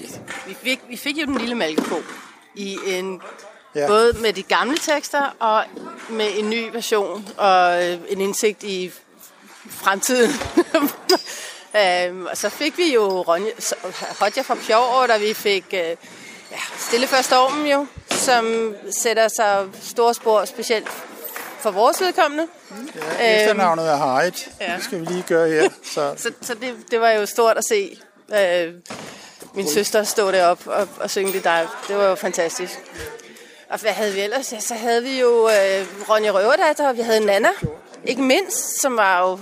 Vi 0.47 0.57
fik, 0.63 0.79
vi 0.89 0.97
fik 0.97 1.17
jo 1.17 1.25
den 1.25 1.37
lille 1.37 1.55
malkeko 1.55 1.95
i 2.55 2.77
en 2.87 3.21
Ja. 3.75 3.87
både 3.87 4.13
med 4.13 4.33
de 4.33 4.43
gamle 4.43 4.77
tekster 4.77 5.35
og 5.39 5.63
med 6.09 6.29
en 6.37 6.49
ny 6.49 6.69
version 6.73 7.27
og 7.37 7.87
øh, 7.87 7.99
en 8.09 8.21
indsigt 8.21 8.63
i 8.63 8.91
fremtiden. 9.69 10.31
øhm, 11.81 12.25
og 12.25 12.37
så 12.37 12.49
fik 12.49 12.77
vi 12.77 12.93
jo 12.93 13.21
Ronja, 13.21 13.51
Hodja 14.19 14.41
fra 14.41 14.55
Pjovre, 14.55 15.13
og 15.13 15.21
vi 15.21 15.33
fik 15.33 15.65
øh, 15.73 15.79
ja, 16.51 16.57
Stille 16.77 17.07
før 17.07 17.21
stormen 17.21 17.67
jo, 17.67 17.87
som 18.29 18.75
sætter 18.91 19.27
sig 19.27 19.67
store 19.81 20.13
spor 20.13 20.45
specielt 20.45 20.87
for 21.59 21.71
vores 21.71 22.01
vedkommende. 22.01 22.47
Ja, 23.19 23.41
efternavnet 23.41 23.89
er 23.89 23.95
Harrit. 23.95 24.49
ja. 24.61 24.73
Det 24.75 24.83
skal 24.83 24.99
vi 24.99 25.05
lige 25.05 25.23
gøre 25.27 25.49
her. 25.49 25.69
Så, 25.83 26.13
Så, 26.23 26.31
så 26.41 26.53
det, 26.53 26.75
det 26.91 27.01
var 27.01 27.09
jo 27.09 27.25
stort 27.25 27.57
at 27.57 27.63
se 27.65 27.97
øh, 28.33 28.73
min 29.53 29.69
søster 29.69 30.03
stå 30.03 30.31
deroppe 30.31 30.71
og, 30.73 30.87
og 30.99 31.09
synge 31.09 31.33
det 31.33 31.43
der. 31.43 31.81
Det 31.87 31.97
var 31.97 32.03
jo 32.03 32.15
fantastisk. 32.15 32.79
Og 33.69 33.79
hvad 33.79 33.91
havde 33.91 34.13
vi 34.13 34.19
ellers? 34.19 34.53
Ja, 34.53 34.59
så 34.59 34.73
havde 34.73 35.03
vi 35.03 35.19
jo 35.19 35.47
øh, 35.49 35.85
Ronja 36.09 36.31
Røverdatter, 36.31 36.89
og 36.89 36.97
vi 36.97 37.01
havde 37.01 37.25
Nana. 37.25 37.49
Ikke 38.05 38.21
mindst, 38.21 38.81
som 38.81 38.97
var 38.97 39.21
jo 39.21 39.39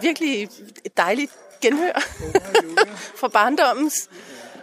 virkelig 0.00 0.42
et 0.84 0.96
dejligt 0.96 1.32
genhør 1.60 2.02
fra 3.20 3.28
barndommens. 3.28 3.94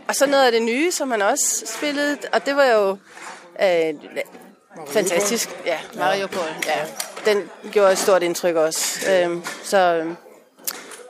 Og 0.07 0.15
så 0.15 0.25
noget 0.25 0.45
af 0.45 0.51
det 0.51 0.61
nye, 0.61 0.91
som 0.91 1.11
han 1.11 1.21
også 1.21 1.63
spillede, 1.77 2.17
og 2.33 2.45
det 2.45 2.55
var 2.55 2.65
jo 2.65 2.97
øh, 3.61 3.93
fantastisk. 4.87 5.49
Ja, 5.65 5.79
Mario 5.95 6.27
Paul. 6.27 6.47
Ja, 6.65 6.85
den 7.31 7.49
gjorde 7.71 7.91
et 7.91 7.97
stort 7.97 8.23
indtryk 8.23 8.55
også. 8.55 9.11
Øh, 9.11 9.37
så 9.63 9.77
øh, 9.77 10.07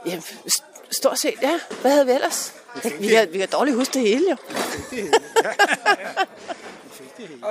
ja, 0.06 0.18
st- 0.58 0.88
stort 0.92 1.20
set, 1.20 1.34
ja. 1.42 1.60
Hvad 1.82 1.92
havde 1.92 2.06
vi 2.06 2.12
ellers? 2.12 2.54
Vi 3.00 3.08
kan, 3.08 3.28
vi 3.34 3.38
kan 3.38 3.48
dårligt 3.48 3.78
huske 3.78 3.94
det 3.94 4.02
hele, 4.02 4.26
jo. 4.30 4.36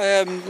Øhm, 0.04 0.42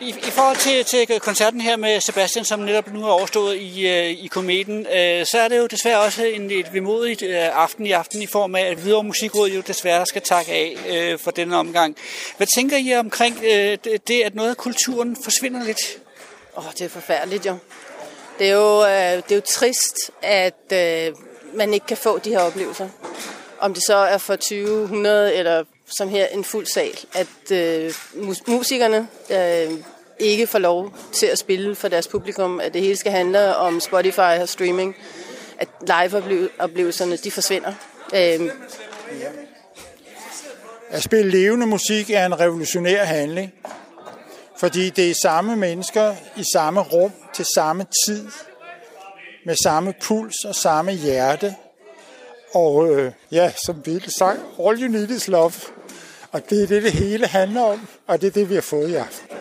i, 0.00 0.08
I 0.08 0.30
forhold 0.30 0.56
til, 0.56 0.84
til 0.84 1.20
koncerten 1.20 1.60
her 1.60 1.76
med 1.76 2.00
Sebastian, 2.00 2.44
som 2.44 2.58
netop 2.60 2.92
nu 2.92 3.04
er 3.04 3.08
overstået 3.10 3.56
i, 3.56 3.86
øh, 3.88 4.10
i 4.10 4.26
kometen, 4.26 4.86
øh, 4.86 5.26
så 5.26 5.38
er 5.38 5.48
det 5.48 5.58
jo 5.58 5.66
desværre 5.66 6.00
også 6.00 6.24
en 6.24 6.50
et 6.50 6.72
vemodigt 6.74 7.22
øh, 7.22 7.36
aften 7.36 7.86
i 7.86 7.92
aften 7.92 8.22
i 8.22 8.26
form 8.26 8.54
af, 8.54 8.60
at 8.62 8.76
Hvidovre 8.76 9.04
Musikråd 9.04 9.48
jo 9.50 9.60
desværre 9.60 10.06
skal 10.06 10.22
takke 10.22 10.52
af 10.52 10.76
øh, 10.88 11.18
for 11.18 11.30
denne 11.30 11.56
omgang. 11.56 11.96
Hvad 12.36 12.46
tænker 12.56 12.76
I 12.76 12.94
omkring 12.94 13.36
øh, 13.44 13.78
det- 13.84 14.08
det, 14.08 14.22
at 14.22 14.34
noget 14.34 14.50
af 14.50 14.56
kulturen 14.56 15.16
forsvinder 15.24 15.64
lidt? 15.64 15.80
Åh, 16.56 16.66
oh, 16.66 16.72
det 16.72 16.80
er 16.80 16.88
forfærdeligt, 16.88 17.46
jo. 17.46 17.56
Det 18.38 18.48
er 18.48 18.52
jo, 18.54 18.84
øh, 18.84 19.22
det 19.22 19.32
er 19.32 19.36
jo 19.36 19.42
trist, 19.54 20.10
at 20.22 20.72
øh, 20.72 21.14
man 21.54 21.74
ikke 21.74 21.86
kan 21.86 21.96
få 21.96 22.18
de 22.18 22.30
her 22.30 22.40
oplevelser. 22.40 22.88
Om 23.60 23.74
det 23.74 23.82
så 23.86 23.96
er 23.96 24.18
for 24.18 24.36
2000 24.36 25.06
eller 25.06 25.64
som 25.88 26.08
her 26.08 26.26
en 26.26 26.44
fuld 26.44 26.66
sal, 26.66 26.98
at 27.14 27.52
øh, 27.52 27.94
musikerne 28.46 29.08
øh, 29.30 29.72
ikke 30.18 30.46
får 30.46 30.58
lov 30.58 30.92
til 31.12 31.26
at 31.26 31.38
spille 31.38 31.74
for 31.74 31.88
deres 31.88 32.08
publikum, 32.08 32.60
at 32.60 32.74
det 32.74 32.82
hele 32.82 32.96
skal 32.96 33.12
handle 33.12 33.56
om 33.56 33.80
Spotify 33.80 34.40
og 34.40 34.48
streaming, 34.48 34.96
at 35.58 35.68
live-oplevelserne 35.80 37.16
de 37.16 37.30
forsvinder. 37.30 37.72
Øh, 38.14 38.50
At 40.90 41.02
spille 41.02 41.30
levende 41.30 41.66
musik 41.66 42.10
er 42.10 42.26
en 42.26 42.40
revolutionær 42.40 43.04
handling, 43.04 43.52
fordi 44.58 44.90
det 44.90 45.10
er 45.10 45.14
samme 45.22 45.56
mennesker 45.56 46.14
i 46.36 46.42
samme 46.54 46.80
rum 46.80 47.12
til 47.34 47.46
samme 47.54 47.86
tid, 48.06 48.28
med 49.46 49.56
samme 49.64 49.94
puls 50.02 50.44
og 50.44 50.54
samme 50.54 50.92
hjerte. 50.92 51.54
Og 52.52 52.88
øh, 52.88 53.12
ja, 53.32 53.52
som 53.66 53.82
Beatles 53.82 54.14
sang, 54.14 54.38
all 54.60 54.82
you 54.82 54.88
need 54.88 55.10
is 55.10 55.28
love. 55.28 55.52
Og 56.32 56.50
det 56.50 56.62
er 56.62 56.66
det, 56.66 56.82
det 56.82 56.92
hele 56.92 57.26
handler 57.26 57.62
om, 57.62 57.88
og 58.06 58.20
det 58.20 58.26
er 58.26 58.30
det, 58.30 58.50
vi 58.50 58.54
har 58.54 58.62
fået 58.62 58.90
i 58.90 58.94
aften. 58.94 59.36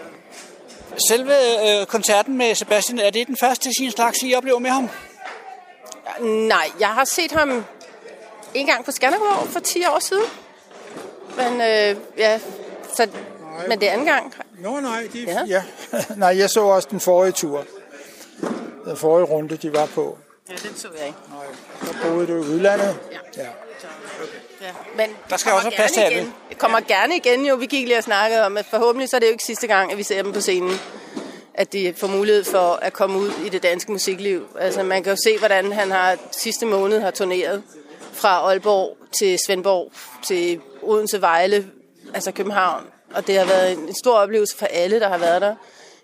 Selve 1.10 1.34
øh, 1.82 1.86
koncerten 1.86 2.38
med 2.38 2.56
Sebastian, 2.56 3.00
er 3.00 3.10
det 3.10 3.28
den 3.28 3.38
første 3.40 3.70
sin 3.78 3.92
slags, 3.92 4.18
I 4.24 4.34
oplever 4.34 4.60
med 4.60 4.70
ham? 4.70 4.90
Nej, 6.22 6.72
jeg 6.80 6.88
har 6.88 7.06
set 7.06 7.32
ham 7.32 7.66
en 8.54 8.66
gang 8.66 8.86
på 8.86 8.92
Skanderborg 8.92 9.48
for 9.48 9.60
10 9.60 9.86
år 9.86 10.00
siden. 10.00 10.24
Men 11.38 11.62
øh, 11.62 11.96
ja, 12.18 12.40
så, 12.94 13.08
men 13.68 13.80
det 13.80 13.88
er 13.88 13.92
anden 13.94 14.08
gang. 14.08 14.34
Nå 14.60 14.80
nej, 14.80 15.08
de, 15.14 15.20
Ja. 15.20 15.40
ja. 15.48 15.64
nej, 16.16 16.38
jeg 16.38 16.50
så 16.50 16.62
også 16.62 16.88
den 16.92 17.00
forrige 17.00 17.32
tur. 17.32 17.66
Den 18.86 18.98
forrige 18.98 19.26
runde, 19.26 19.58
de 19.58 19.74
var 19.74 19.86
på. 19.86 20.18
Ja, 20.50 20.54
den 20.54 20.78
så 20.78 20.88
jeg 20.98 21.08
ikke. 21.08 21.20
Der 21.82 22.10
boede 22.10 22.28
du 22.28 22.34
i 22.34 22.40
udlandet. 22.40 23.00
Ja. 23.12 23.18
ja. 23.44 23.50
Ja. 24.62 24.72
Men 24.96 25.10
Der 25.30 25.38
skal 25.38 25.52
også 25.52 25.72
plads 25.76 25.92
til 25.92 26.00
alle. 26.00 26.32
kommer 26.58 26.80
gerne 26.80 27.16
igen 27.16 27.46
jo. 27.46 27.56
Vi 27.56 27.66
gik 27.66 27.88
lige 27.88 27.98
og 27.98 28.04
snakkede 28.04 28.46
om, 28.46 28.58
at 28.58 28.66
forhåbentlig 28.66 29.10
så 29.10 29.16
er 29.16 29.20
det 29.20 29.28
jo 29.28 29.32
ikke 29.32 29.44
sidste 29.44 29.68
gang, 29.68 29.92
at 29.92 29.98
vi 29.98 30.04
ser 30.04 30.24
dem 30.24 30.34
på 30.34 30.42
scenen. 30.42 30.80
At 31.54 31.74
de 31.74 31.94
får 31.98 32.08
mulighed 32.08 32.44
for 32.44 32.80
at 32.82 32.94
komme 32.94 33.20
ud 33.20 33.32
i 33.46 33.50
det 33.50 33.64
danske 33.64 33.92
musikliv. 33.92 34.48
Altså 34.60 34.84
man 34.84 35.04
kan 35.04 35.12
jo 35.12 35.18
se, 35.26 35.38
hvordan 35.38 35.72
han 35.72 35.92
har 35.92 36.18
sidste 36.32 36.66
måned 36.66 37.02
har 37.02 37.12
turneret 37.12 37.64
fra 38.14 38.30
Aalborg 38.30 38.98
til 39.20 39.40
Svendborg 39.46 39.92
til 40.24 40.62
Odense, 40.82 41.22
Vejle, 41.22 41.68
altså 42.14 42.32
København. 42.32 42.84
Og 43.14 43.28
det 43.28 43.38
har 43.38 43.46
været 43.46 43.72
en 43.72 43.96
stor 43.96 44.16
oplevelse 44.16 44.58
for 44.58 44.66
alle, 44.66 45.00
der 45.00 45.10
har 45.10 45.18
været 45.18 45.42
der. 45.42 45.56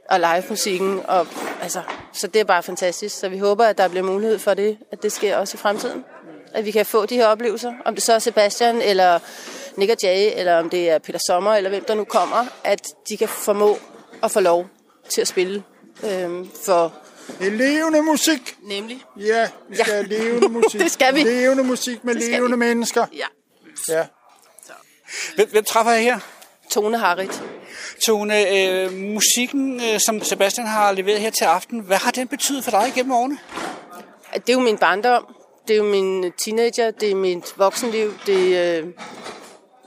Og 0.09 0.19
live-musikken. 0.19 1.01
Og, 1.07 1.27
altså, 1.61 1.81
så 2.13 2.27
det 2.27 2.39
er 2.39 2.43
bare 2.43 2.63
fantastisk. 2.63 3.19
Så 3.19 3.29
vi 3.29 3.37
håber, 3.37 3.65
at 3.65 3.77
der 3.77 3.87
bliver 3.87 4.03
mulighed 4.03 4.39
for 4.39 4.53
det, 4.53 4.77
at 4.91 5.03
det 5.03 5.11
sker 5.11 5.37
også 5.37 5.55
i 5.55 5.57
fremtiden. 5.57 6.05
At 6.53 6.65
vi 6.65 6.71
kan 6.71 6.85
få 6.85 7.05
de 7.05 7.15
her 7.15 7.27
oplevelser. 7.27 7.73
Om 7.85 7.95
det 7.95 8.03
så 8.03 8.13
er 8.13 8.19
Sebastian, 8.19 8.81
eller 8.81 9.19
Nick 9.75 9.91
og 9.91 9.97
Jay, 10.03 10.31
eller 10.35 10.59
om 10.59 10.69
det 10.69 10.89
er 10.89 10.97
Peter 10.99 11.19
Sommer, 11.27 11.53
eller 11.55 11.69
hvem 11.69 11.83
der 11.83 11.93
nu 11.95 12.03
kommer. 12.03 12.45
At 12.63 12.81
de 13.09 13.17
kan 13.17 13.27
formå 13.27 13.77
at 14.23 14.31
få 14.31 14.39
lov 14.39 14.67
til 15.09 15.21
at 15.21 15.27
spille 15.27 15.63
øhm, 16.03 16.49
for 16.65 16.93
levende 17.39 18.01
musik. 18.01 18.55
nemlig. 18.63 19.03
Ja, 19.19 19.49
vi 19.69 19.75
skal 19.75 19.85
Ja. 19.87 19.93
have 19.95 20.07
levende 20.07 20.49
musik. 20.59 20.79
Det 20.81 20.91
skal 20.91 21.15
vi. 21.15 21.23
Levende 21.23 21.63
musik 21.63 22.03
med 22.03 22.13
levende 22.15 22.49
vi. 22.49 22.55
mennesker. 22.55 23.05
Ja. 23.13 23.25
Ja. 23.87 24.05
Hvem, 25.35 25.49
hvem 25.51 25.63
træffer 25.63 25.91
jeg 25.91 26.03
her? 26.03 26.19
Tone 26.71 26.97
Harrit. 26.97 27.43
Tone, 28.05 28.57
øh, 28.57 28.93
musikken, 28.93 29.81
øh, 29.81 29.99
som 30.05 30.23
Sebastian 30.23 30.67
har 30.67 30.91
leveret 30.91 31.19
her 31.19 31.29
til 31.29 31.45
aften, 31.45 31.79
hvad 31.79 31.97
har 31.97 32.11
den 32.11 32.27
betydet 32.27 32.63
for 32.63 32.71
dig 32.71 32.91
gennem 32.95 33.11
årene? 33.11 33.37
Det 34.33 34.49
er 34.49 34.53
jo 34.53 34.59
min 34.59 34.77
barndom. 34.77 35.35
Det 35.67 35.73
er 35.73 35.77
jo 35.77 35.83
min 35.83 36.31
teenager. 36.45 36.91
Det 36.91 37.11
er 37.11 37.15
mit 37.15 37.53
voksenliv. 37.57 38.13
Det 38.25 38.57
er 38.57 38.79
øh, 38.79 38.87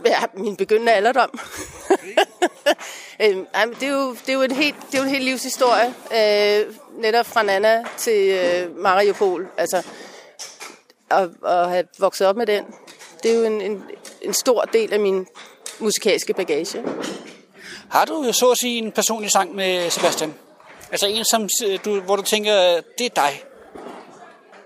ja, 0.06 0.18
min 0.34 0.56
begyndende 0.56 0.92
alderdom. 0.92 1.30
øhm, 3.22 3.46
det, 3.80 3.88
er 3.88 3.92
jo, 3.92 4.12
det, 4.12 4.28
er 4.28 4.32
jo 4.32 4.42
en 4.42 4.50
helt, 4.50 4.76
det 4.86 4.94
er 4.94 4.98
jo 4.98 5.04
en 5.04 5.10
helt 5.10 5.24
livshistorie. 5.24 5.94
Øh, 6.12 6.74
netop 6.98 7.26
fra 7.26 7.42
Nana 7.42 7.84
til 7.96 8.28
øh, 8.28 8.76
Mariupol. 8.76 9.48
Altså, 9.56 9.82
at, 11.10 11.28
at 11.46 11.70
have 11.70 11.84
vokset 11.98 12.26
op 12.26 12.36
med 12.36 12.46
den. 12.46 12.64
Det 13.22 13.30
er 13.30 13.38
jo 13.38 13.44
en, 13.44 13.60
en, 13.60 13.82
en 14.22 14.34
stor 14.34 14.62
del 14.62 14.92
af 14.92 15.00
min 15.00 15.26
musikalske 15.78 16.34
bagage. 16.34 16.82
Har 17.90 18.04
du 18.04 18.32
så 18.32 18.50
at 18.50 18.58
sige 18.58 18.78
en 18.78 18.92
personlig 18.92 19.30
sang 19.30 19.54
med 19.54 19.90
Sebastian? 19.90 20.34
Altså 20.90 21.06
en, 21.06 21.24
som, 21.24 21.48
øh, 21.66 21.78
du, 21.84 22.00
hvor 22.00 22.16
du 22.16 22.22
tænker, 22.22 22.80
det 22.98 23.06
er 23.06 23.10
dig. 23.14 23.42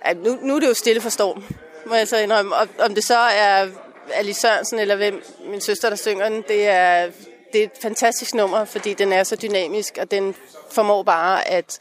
Ja, 0.07 0.12
nu, 0.12 0.38
nu 0.42 0.57
er 0.57 0.61
det 0.61 0.68
jo 0.68 0.74
stille 0.74 1.00
for 1.00 1.09
storm, 1.09 1.44
må 1.87 1.94
jeg 1.94 2.09
så 2.09 2.18
indrømme. 2.18 2.57
Og, 2.57 2.68
om 2.78 2.94
det 2.94 3.04
så 3.04 3.18
er 3.18 3.68
Alice 4.14 4.40
Sørensen 4.40 4.78
eller 4.78 4.96
hvem, 4.96 5.22
min 5.50 5.61
søster, 5.61 5.88
der 5.88 5.96
synger 5.96 6.28
den, 6.28 6.44
det 6.48 6.68
er, 6.68 7.11
det 7.52 7.61
er 7.61 7.64
et 7.64 7.70
fantastisk 7.83 8.35
nummer, 8.35 8.64
fordi 8.64 8.94
den 8.94 9.12
er 9.12 9.24
så 9.24 9.37
dynamisk, 9.37 9.98
og 10.00 10.11
den 10.11 10.35
formår 10.70 11.02
bare 11.02 11.48
at 11.48 11.78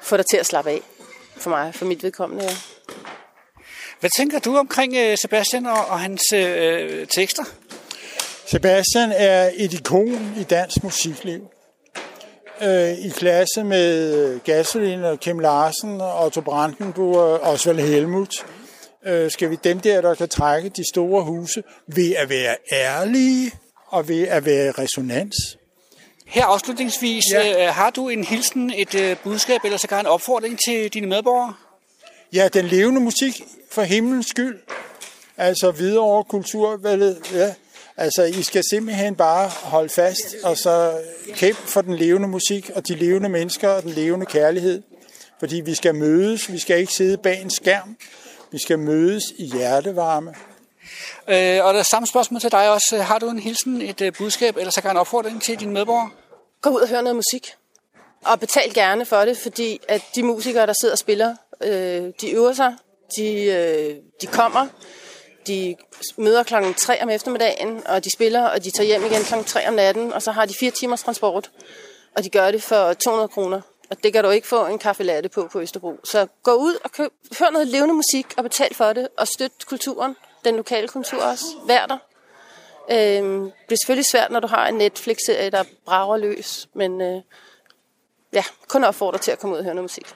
få 0.00 0.16
dig 0.16 0.26
til 0.26 0.36
at 0.36 0.46
slappe 0.46 0.70
af. 0.70 0.80
For 1.36 1.50
mig, 1.50 1.74
for 1.74 1.84
mit 1.84 2.02
vedkommende. 2.02 2.44
Ja. 2.44 2.56
Hvad 4.00 4.10
tænker 4.16 4.38
du 4.38 4.56
omkring 4.56 4.94
øh, 4.96 5.18
Sebastian 5.18 5.66
og, 5.66 5.86
og 5.86 6.00
hans 6.00 6.32
øh, 6.32 7.06
tekster? 7.06 7.44
Sebastian 8.46 9.12
er 9.12 9.50
et 9.54 9.72
ikon 9.72 10.34
i 10.40 10.42
dansk 10.42 10.82
musikliv. 10.82 11.40
Øh, 12.62 12.98
I 12.98 13.08
klasse 13.08 13.64
med 13.64 14.40
Gasolin 14.44 15.04
og 15.04 15.20
Kim 15.20 15.38
Larsen 15.38 16.00
og 16.00 16.24
Otto 16.24 16.40
Brandenburg 16.40 17.16
og 17.16 17.40
Osvald 17.40 17.78
Helmut. 17.78 18.46
Øh, 19.06 19.30
skal 19.30 19.50
vi 19.50 19.56
dem 19.64 19.80
der, 19.80 20.00
der 20.00 20.14
kan 20.14 20.28
trække 20.28 20.68
de 20.68 20.88
store 20.88 21.24
huse 21.24 21.62
ved 21.86 22.14
at 22.16 22.28
være 22.28 22.56
ærlige 22.72 23.52
og 23.86 24.08
ved 24.08 24.28
at 24.28 24.44
være 24.44 24.72
resonans? 24.72 25.34
Her 26.26 26.44
afslutningsvis, 26.44 27.24
ja. 27.32 27.66
øh, 27.66 27.74
har 27.74 27.90
du 27.90 28.08
en 28.08 28.24
hilsen, 28.24 28.72
et 28.76 28.94
øh, 28.94 29.16
budskab 29.24 29.60
eller 29.64 29.78
sågar 29.78 30.00
en 30.00 30.06
opfordring 30.06 30.58
til 30.66 30.88
dine 30.94 31.06
medborgere? 31.06 31.54
Ja, 32.32 32.48
den 32.48 32.64
levende 32.64 33.00
musik 33.00 33.42
for 33.70 33.82
himlens 33.82 34.26
skyld. 34.26 34.58
Altså 35.36 35.70
videre 35.70 36.00
over 36.00 36.22
kulturvalget. 36.22 37.30
Ja. 37.34 37.54
Altså, 37.96 38.22
I 38.22 38.42
skal 38.42 38.62
simpelthen 38.70 39.16
bare 39.16 39.48
holde 39.48 39.88
fast 39.88 40.36
og 40.44 40.58
så 40.58 41.00
kæmpe 41.34 41.62
for 41.62 41.82
den 41.82 41.96
levende 41.96 42.28
musik 42.28 42.70
og 42.74 42.88
de 42.88 42.94
levende 42.94 43.28
mennesker 43.28 43.68
og 43.68 43.82
den 43.82 43.90
levende 43.90 44.26
kærlighed. 44.26 44.82
Fordi 45.38 45.60
vi 45.60 45.74
skal 45.74 45.94
mødes. 45.94 46.52
Vi 46.52 46.58
skal 46.58 46.78
ikke 46.78 46.92
sidde 46.92 47.16
bag 47.16 47.42
en 47.42 47.50
skærm. 47.50 47.96
Vi 48.52 48.58
skal 48.58 48.78
mødes 48.78 49.24
i 49.38 49.44
hjertevarme. 49.44 50.34
Øh, 51.28 51.64
og 51.64 51.74
der 51.74 51.80
er 51.80 51.82
samme 51.90 52.06
spørgsmål 52.06 52.40
til 52.40 52.52
dig 52.52 52.70
også. 52.70 52.98
Har 52.98 53.18
du 53.18 53.28
en 53.28 53.38
hilsen, 53.38 53.82
et 53.82 54.00
øh, 54.00 54.12
budskab 54.18 54.56
eller 54.56 54.70
sågar 54.70 54.90
en 54.90 54.96
opfordring 54.96 55.42
til 55.42 55.60
dine 55.60 55.72
medborgere? 55.72 56.10
Gå 56.60 56.70
ud 56.70 56.80
og 56.80 56.88
hør 56.88 57.00
noget 57.00 57.16
musik. 57.16 57.54
Og 58.24 58.40
betal 58.40 58.74
gerne 58.74 59.04
for 59.04 59.24
det, 59.24 59.38
fordi 59.38 59.80
at 59.88 60.02
de 60.14 60.22
musikere, 60.22 60.66
der 60.66 60.74
sidder 60.80 60.94
og 60.94 60.98
spiller, 60.98 61.36
øh, 61.60 62.12
de 62.20 62.30
øver 62.30 62.52
sig, 62.52 62.74
de, 63.16 63.44
øh, 63.44 63.96
de 64.20 64.26
kommer, 64.26 64.66
de 65.46 65.76
møder 66.16 66.42
klokken 66.42 66.74
3 66.74 67.02
om 67.02 67.10
eftermiddagen, 67.10 67.86
og 67.86 68.04
de 68.04 68.10
spiller, 68.14 68.48
og 68.48 68.64
de 68.64 68.70
tager 68.70 68.86
hjem 68.86 69.04
igen 69.04 69.22
klokken 69.22 69.48
3 69.48 69.68
om 69.68 69.74
natten, 69.74 70.12
og 70.12 70.22
så 70.22 70.32
har 70.32 70.46
de 70.46 70.54
fire 70.60 70.70
timers 70.70 71.02
transport, 71.02 71.50
og 72.16 72.24
de 72.24 72.30
gør 72.30 72.50
det 72.50 72.62
for 72.62 72.92
200 72.92 73.28
kroner. 73.28 73.60
Og 73.90 74.02
det 74.02 74.12
kan 74.12 74.24
du 74.24 74.30
ikke 74.30 74.48
få 74.48 74.66
en 74.66 74.78
kaffe 74.78 75.02
latte 75.02 75.28
på 75.28 75.48
på 75.52 75.60
Østerbro. 75.60 76.00
Så 76.04 76.26
gå 76.42 76.52
ud 76.52 76.74
og 76.84 76.92
køb, 76.92 77.12
hør 77.38 77.50
noget 77.50 77.68
levende 77.68 77.94
musik 77.94 78.26
og 78.36 78.42
betal 78.42 78.74
for 78.74 78.92
det, 78.92 79.08
og 79.18 79.28
støt 79.28 79.52
kulturen, 79.66 80.16
den 80.44 80.56
lokale 80.56 80.88
kultur 80.88 81.22
også. 81.22 81.44
Vær 81.66 81.86
der. 81.86 81.98
Øhm, 82.90 83.44
det 83.44 83.52
bliver 83.66 83.78
selvfølgelig 83.82 84.06
svært, 84.06 84.30
når 84.30 84.40
du 84.40 84.46
har 84.46 84.68
en 84.68 84.74
Netflix-serie, 84.74 85.50
der 85.50 85.64
brager 85.84 86.16
løs, 86.16 86.68
men 86.74 87.00
øh, 87.00 87.22
ja, 88.32 88.44
kun 88.68 88.84
opfordrer 88.84 89.18
til 89.18 89.30
at 89.30 89.38
komme 89.38 89.54
ud 89.54 89.58
og 89.58 89.64
høre 89.64 89.74
noget 89.74 89.84
musik. 89.84 90.06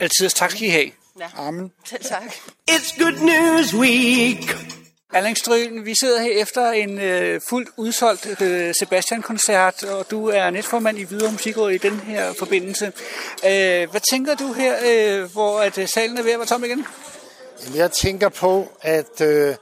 Altid 0.00 0.28
tak 0.28 0.50
skal 0.50 0.62
I 0.62 0.68
have. 0.68 0.90
Amen. 1.36 1.72
Selv 1.84 2.04
tak. 2.04 2.34
It's 2.70 3.02
Good 3.02 3.12
News 3.12 3.74
Week. 3.74 4.56
Allan 5.12 5.36
Strøen, 5.36 5.84
vi 5.84 5.94
sidder 6.00 6.22
her 6.22 6.42
efter 6.42 6.70
en 6.70 6.98
øh, 7.00 7.40
fuldt 7.48 7.68
udsolgt 7.76 8.42
øh, 8.42 8.74
Sebastian-koncert, 8.80 9.84
og 9.84 10.10
du 10.10 10.28
er 10.28 10.50
netformand 10.50 10.98
i 10.98 11.04
Videre 11.04 11.32
Musikråd 11.32 11.70
i 11.70 11.78
den 11.78 12.00
her 12.00 12.32
forbindelse. 12.32 12.86
Øh, 13.44 13.90
hvad 13.90 14.00
tænker 14.10 14.34
du 14.34 14.52
her, 14.52 14.74
øh, 14.84 15.32
hvor 15.32 15.60
at, 15.60 15.78
øh, 15.78 15.88
salen 15.88 16.18
er 16.18 16.22
ved 16.22 16.32
at 16.32 16.38
være 16.38 16.46
tom 16.46 16.64
igen? 16.64 16.86
Jamen, 17.64 17.78
Jeg 17.78 17.92
tænker 17.92 18.28
på 18.28 18.72
at, 18.82 19.20
øh, 19.20 19.54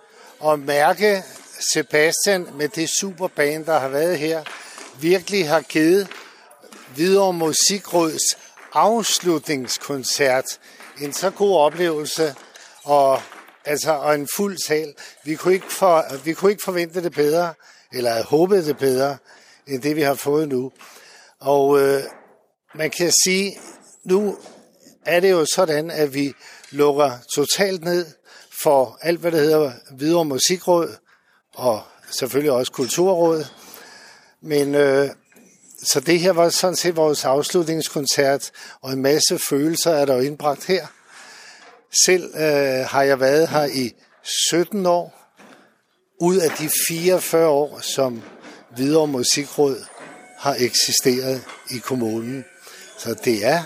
at 0.47 0.59
mærke 0.59 1.23
Sebastian 1.73 2.47
med 2.59 2.69
det 2.69 2.89
superband, 3.01 3.65
der 3.65 3.79
har 3.79 3.89
været 3.89 4.19
her, 4.19 4.43
virkelig 5.01 5.49
har 5.49 5.61
givet 5.61 6.09
Hvidovre 6.95 7.33
Musikråds 7.33 8.23
afslutningskoncert 8.73 10.59
en 11.01 11.13
så 11.13 11.31
god 11.31 11.57
oplevelse 11.57 12.35
og, 12.85 13.23
altså, 13.65 13.93
og 13.93 14.15
en 14.15 14.29
fuld 14.37 14.59
sal. 14.67 14.95
Vi 15.25 15.35
kunne, 15.35 15.55
ikke 15.55 15.73
for, 15.73 16.25
vi 16.25 16.33
kunne 16.33 16.51
ikke 16.51 16.65
forvente 16.65 17.03
det 17.03 17.13
bedre, 17.13 17.55
eller 17.93 18.11
havde 18.11 18.25
håbet 18.25 18.67
det 18.67 18.79
bedre, 18.79 19.17
end 19.67 19.83
det 19.83 19.97
vi 19.97 20.03
har 20.03 20.15
fået 20.15 20.49
nu. 20.49 20.73
Og 21.41 21.81
øh, 21.81 22.03
man 22.75 22.91
kan 22.91 23.13
sige, 23.25 23.59
nu 24.05 24.39
er 25.07 25.21
det 25.21 25.31
jo 25.31 25.47
sådan, 25.55 25.91
at 25.91 26.15
vi 26.15 26.35
lukker 26.71 27.11
totalt 27.35 27.85
ned 27.85 28.07
for 28.63 28.99
alt, 29.03 29.21
hvad 29.21 29.33
der 29.33 29.39
hedder 29.39 29.73
Hvidovre 29.91 30.25
Musikråd, 30.25 30.97
og 31.55 31.83
selvfølgelig 32.11 32.53
også 32.53 32.73
Kulturråd. 32.73 33.45
Men 34.43 34.75
øh, 34.75 35.11
så 35.85 36.01
det 36.01 36.21
her 36.21 36.33
var 36.33 36.49
sådan 36.49 36.77
set 36.77 36.97
vores 36.97 37.25
afslutningskoncert, 37.25 38.51
og 38.81 38.93
en 38.93 39.03
masse 39.03 39.39
følelser 39.39 39.91
er 39.91 40.05
der 40.05 40.15
jo 40.15 40.21
indbragt 40.21 40.65
her. 40.65 40.87
Selv 42.07 42.35
øh, 42.37 42.87
har 42.87 43.03
jeg 43.03 43.21
været 43.21 43.49
her 43.49 43.65
i 43.65 43.93
17 44.23 44.87
år, 44.87 45.21
ud 46.21 46.37
af 46.37 46.51
de 46.51 46.71
44 46.89 47.49
år, 47.49 47.81
som 47.81 48.23
Hvidovre 48.77 49.07
Musikråd 49.07 49.85
har 50.39 50.57
eksisteret 50.59 51.45
i 51.71 51.79
kommunen. 51.79 52.45
Så 52.99 53.15
det 53.25 53.47
er, 53.47 53.63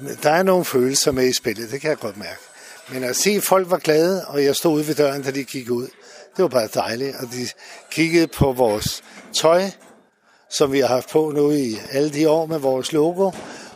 øh, 0.00 0.22
der 0.22 0.30
er 0.30 0.42
nogle 0.42 0.64
følelser 0.64 1.12
med 1.12 1.28
i 1.28 1.32
spillet, 1.32 1.70
det 1.70 1.80
kan 1.80 1.90
jeg 1.90 1.98
godt 1.98 2.16
mærke. 2.16 2.40
Men 2.88 3.04
at 3.04 3.16
se, 3.16 3.30
at 3.30 3.42
folk 3.42 3.70
var 3.70 3.78
glade, 3.78 4.26
og 4.26 4.44
jeg 4.44 4.56
stod 4.56 4.74
ude 4.74 4.86
ved 4.86 4.94
døren, 4.94 5.22
da 5.22 5.30
de 5.30 5.44
gik 5.44 5.70
ud, 5.70 5.86
det 6.36 6.42
var 6.42 6.48
bare 6.48 6.68
dejligt. 6.74 7.16
Og 7.16 7.32
de 7.32 7.48
kiggede 7.90 8.26
på 8.26 8.52
vores 8.52 9.02
tøj, 9.34 9.70
som 10.50 10.72
vi 10.72 10.80
har 10.80 10.88
haft 10.88 11.10
på 11.10 11.30
nu 11.30 11.50
i 11.50 11.78
alle 11.92 12.10
de 12.10 12.30
år 12.30 12.46
med 12.46 12.58
vores 12.58 12.92
logo, 12.92 13.30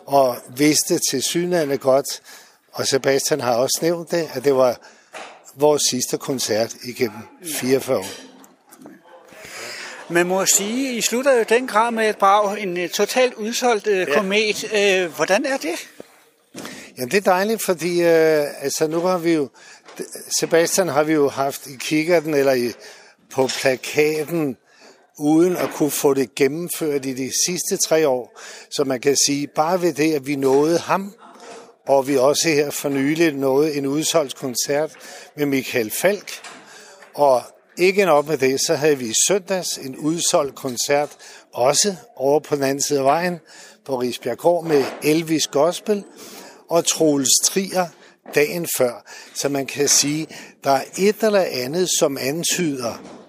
og 0.07 0.37
vidste 0.57 1.01
til 1.11 1.23
synligheden 1.23 1.79
godt, 1.79 2.23
og 2.73 2.87
Sebastian 2.87 3.41
har 3.41 3.55
også 3.55 3.79
nævnt 3.83 4.11
det, 4.11 4.29
at 4.35 4.45
det 4.45 4.55
var 4.55 4.77
vores 5.55 5.83
sidste 5.91 6.19
koncert 6.19 6.75
igennem 6.85 7.19
44 7.45 7.99
år. 7.99 8.07
Man 10.09 10.27
må 10.27 10.47
sige, 10.47 10.95
I 10.95 11.01
slutter 11.01 11.33
jo 11.39 11.45
den 11.49 11.67
grad 11.67 11.91
med 11.91 12.09
et 12.09 12.17
brag, 12.17 12.63
en 12.63 12.85
uh, 12.85 12.89
totalt 12.89 13.35
udsolgt 13.35 13.87
uh, 13.87 13.97
ja. 13.97 14.05
komet. 14.05 14.65
Uh, 14.65 15.17
hvordan 15.17 15.47
er 15.47 15.57
det? 15.57 15.89
Jamen 16.99 17.11
det 17.11 17.17
er 17.17 17.21
dejligt, 17.21 17.65
fordi 17.65 18.03
øh, 18.03 18.65
altså, 18.65 18.87
nu 18.87 19.01
har 19.01 19.19
vi 19.19 19.33
jo, 19.33 19.49
Sebastian 20.41 20.89
har 20.89 21.03
vi 21.03 21.13
jo 21.13 21.29
haft 21.29 21.67
i 21.67 21.77
kikkerten 21.81 22.35
eller 22.35 22.53
i, 22.53 22.73
på 23.35 23.49
plakaten, 23.61 24.57
uden 25.19 25.57
at 25.57 25.71
kunne 25.75 25.91
få 25.91 26.15
det 26.15 26.35
gennemført 26.35 27.07
i 27.07 27.15
de 27.15 27.31
sidste 27.47 27.77
tre 27.77 28.09
år. 28.09 28.41
Så 28.71 28.85
man 28.85 29.01
kan 29.01 29.17
sige, 29.27 29.47
bare 29.47 29.83
ved 29.83 29.93
det, 29.93 30.15
at 30.15 30.27
vi 30.27 30.37
nåede 30.37 30.79
ham, 30.79 31.15
og 31.89 32.09
vi 32.09 32.17
også 32.17 32.49
her 32.49 32.71
for 32.71 32.89
nylig 32.89 33.33
nåede 33.33 33.75
en 33.75 33.87
udsolgt 33.87 34.37
koncert 34.37 34.93
med 35.37 35.47
Michael 35.47 35.91
Falk. 35.91 36.31
Og 37.15 37.43
ikke 37.79 38.05
nok 38.05 38.27
med 38.27 38.39
det, 38.39 38.61
så 38.67 38.75
havde 38.75 38.99
vi 38.99 39.07
i 39.07 39.15
søndags 39.29 39.79
en 39.79 39.97
udsolgt 39.97 40.55
koncert, 40.55 41.11
også 41.53 41.97
over 42.17 42.41
på 42.41 42.57
den 42.57 42.63
anden 42.63 42.83
side 42.83 42.99
af 42.99 43.05
vejen, 43.05 43.41
på 43.85 43.97
Rigsbjergård 43.97 44.65
med 44.65 44.85
Elvis 45.03 45.47
Gospel 45.47 46.05
og 46.69 46.87
Troels 46.87 47.31
Trier 47.45 47.87
dagen 48.35 48.69
før. 48.79 49.05
Så 49.35 49.49
man 49.49 49.67
kan 49.67 49.89
sige, 49.89 50.27
der 50.65 50.71
er 50.71 50.85
et 50.99 51.17
eller 51.23 51.47
andet, 51.51 51.89
som 51.99 52.19
antyder, 52.21 53.22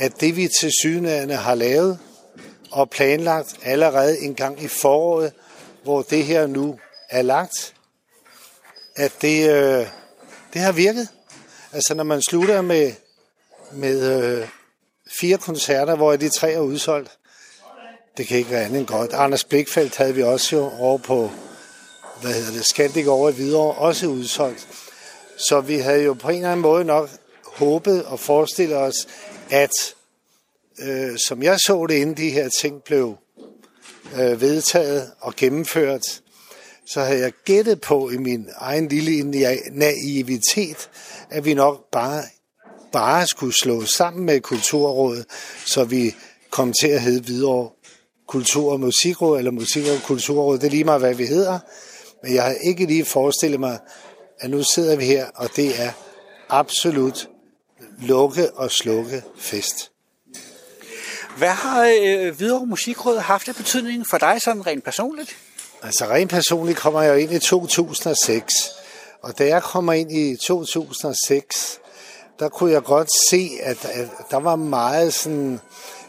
at 0.00 0.20
det 0.20 0.36
vi 0.36 0.48
til 0.60 0.70
synlædende 0.80 1.34
har 1.34 1.54
lavet 1.54 1.98
og 2.70 2.90
planlagt 2.90 3.56
allerede 3.62 4.20
en 4.20 4.34
gang 4.34 4.62
i 4.62 4.68
foråret, 4.68 5.32
hvor 5.82 6.02
det 6.02 6.24
her 6.24 6.46
nu 6.46 6.78
er 7.10 7.22
lagt, 7.22 7.74
at 8.96 9.12
det, 9.22 9.50
øh, 9.50 9.86
det 10.52 10.60
har 10.60 10.72
virket. 10.72 11.08
Altså 11.72 11.94
når 11.94 12.04
man 12.04 12.22
slutter 12.22 12.62
med, 12.62 12.92
med 13.72 14.22
øh, 14.22 14.48
fire 15.20 15.38
koncerter, 15.38 15.96
hvor 15.96 16.16
de 16.16 16.28
tre 16.28 16.52
er 16.52 16.60
udsolgt, 16.60 17.10
det 18.16 18.26
kan 18.26 18.38
ikke 18.38 18.50
være 18.50 18.64
andet 18.64 18.78
end 18.78 18.86
godt. 18.86 19.12
Anders 19.12 19.44
Blikfeldt 19.44 19.96
havde 19.96 20.14
vi 20.14 20.22
også 20.22 20.56
jo 20.56 20.70
over 20.78 20.98
på, 20.98 21.30
hvad 22.20 22.32
hedder 22.32 22.52
det, 22.52 22.64
Scandic 22.64 23.06
over 23.06 23.30
i 23.30 23.32
Hvidovre, 23.32 23.74
også 23.74 24.06
udsolgt. 24.06 24.68
Så 25.36 25.60
vi 25.60 25.78
havde 25.78 26.02
jo 26.02 26.14
på 26.14 26.28
en 26.28 26.36
eller 26.36 26.50
anden 26.50 26.62
måde 26.62 26.84
nok 26.84 27.10
håbet 27.44 28.04
og 28.04 28.20
forestillet 28.20 28.76
os, 28.76 29.06
at 29.50 29.70
øh, 30.82 31.18
som 31.26 31.42
jeg 31.42 31.58
så 31.58 31.86
det, 31.88 31.94
inden 31.94 32.16
de 32.16 32.30
her 32.30 32.48
ting 32.60 32.82
blev 32.82 33.16
øh, 34.14 34.40
vedtaget 34.40 35.10
og 35.20 35.36
gennemført, 35.36 36.22
så 36.86 37.00
havde 37.00 37.20
jeg 37.20 37.32
gættet 37.44 37.80
på 37.80 38.10
i 38.10 38.16
min 38.16 38.48
egen 38.56 38.88
lille 38.88 39.24
naivitet, 39.72 40.90
at 41.30 41.44
vi 41.44 41.54
nok 41.54 41.90
bare, 41.92 42.22
bare 42.92 43.26
skulle 43.26 43.54
slå 43.62 43.84
sammen 43.84 44.26
med 44.26 44.40
Kulturrådet, 44.40 45.26
så 45.66 45.84
vi 45.84 46.14
kom 46.50 46.72
til 46.80 46.88
at 46.88 47.00
hedde 47.00 47.26
videre 47.26 47.68
Kultur- 48.28 48.72
og 48.72 48.80
Musikråd, 48.80 49.38
eller 49.38 49.50
Musik- 49.50 49.86
og 49.86 50.02
Kulturråd. 50.06 50.58
Det 50.58 50.66
er 50.66 50.70
lige 50.70 50.84
meget, 50.84 51.00
hvad 51.00 51.14
vi 51.14 51.26
hedder. 51.26 51.58
Men 52.22 52.34
jeg 52.34 52.42
har 52.42 52.54
ikke 52.62 52.86
lige 52.86 53.04
forestillet 53.04 53.60
mig, 53.60 53.78
at 54.40 54.50
nu 54.50 54.62
sidder 54.74 54.96
vi 54.96 55.04
her, 55.04 55.26
og 55.34 55.48
det 55.56 55.82
er 55.82 55.92
absolut 56.48 57.28
lukke 58.00 58.50
og 58.50 58.70
slukke 58.70 59.22
fest. 59.36 59.90
Hvad 61.36 61.48
har 61.48 61.84
øh, 62.02 62.36
Hvidovre 62.36 62.66
Musikråd 62.66 63.18
haft 63.18 63.48
af 63.48 63.54
betydning 63.54 64.06
for 64.10 64.18
dig 64.18 64.42
sådan 64.42 64.66
rent 64.66 64.84
personligt? 64.84 65.36
Altså 65.82 66.04
rent 66.04 66.30
personligt 66.30 66.78
kommer 66.78 67.02
jeg 67.02 67.20
ind 67.20 67.32
i 67.32 67.38
2006. 67.38 68.54
Og 69.22 69.38
da 69.38 69.46
jeg 69.46 69.62
kommer 69.62 69.92
ind 69.92 70.12
i 70.12 70.36
2006, 70.36 71.80
der 72.38 72.48
kunne 72.48 72.72
jeg 72.72 72.82
godt 72.82 73.08
se, 73.30 73.50
at, 73.62 73.84
at 73.84 74.08
der 74.30 74.36
var 74.36 74.56
meget 74.56 75.14
sådan, 75.14 75.60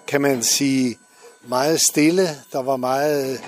kan 0.08 0.22
man 0.22 0.44
sige, 0.44 0.98
meget 1.48 1.82
stille. 1.92 2.30
Der 2.54 2.62
var 2.62 2.78
meget 2.78 3.42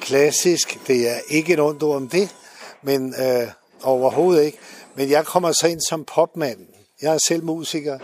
klassisk. 0.00 0.78
Det 0.86 1.10
er 1.10 1.18
ikke 1.28 1.52
et 1.52 1.60
ondt 1.60 1.82
ord 1.82 1.96
om 1.96 2.08
det, 2.08 2.34
men 2.82 3.14
øh, 3.18 3.48
overhovedet 3.82 4.44
ikke. 4.44 4.58
Men 4.94 5.10
jeg 5.10 5.24
kommer 5.24 5.52
så 5.52 5.66
ind 5.66 5.80
som 5.88 6.04
popmand. 6.04 6.73
Jeg 7.04 7.14
er 7.14 7.18
selv 7.28 7.44
musiker 7.44 7.98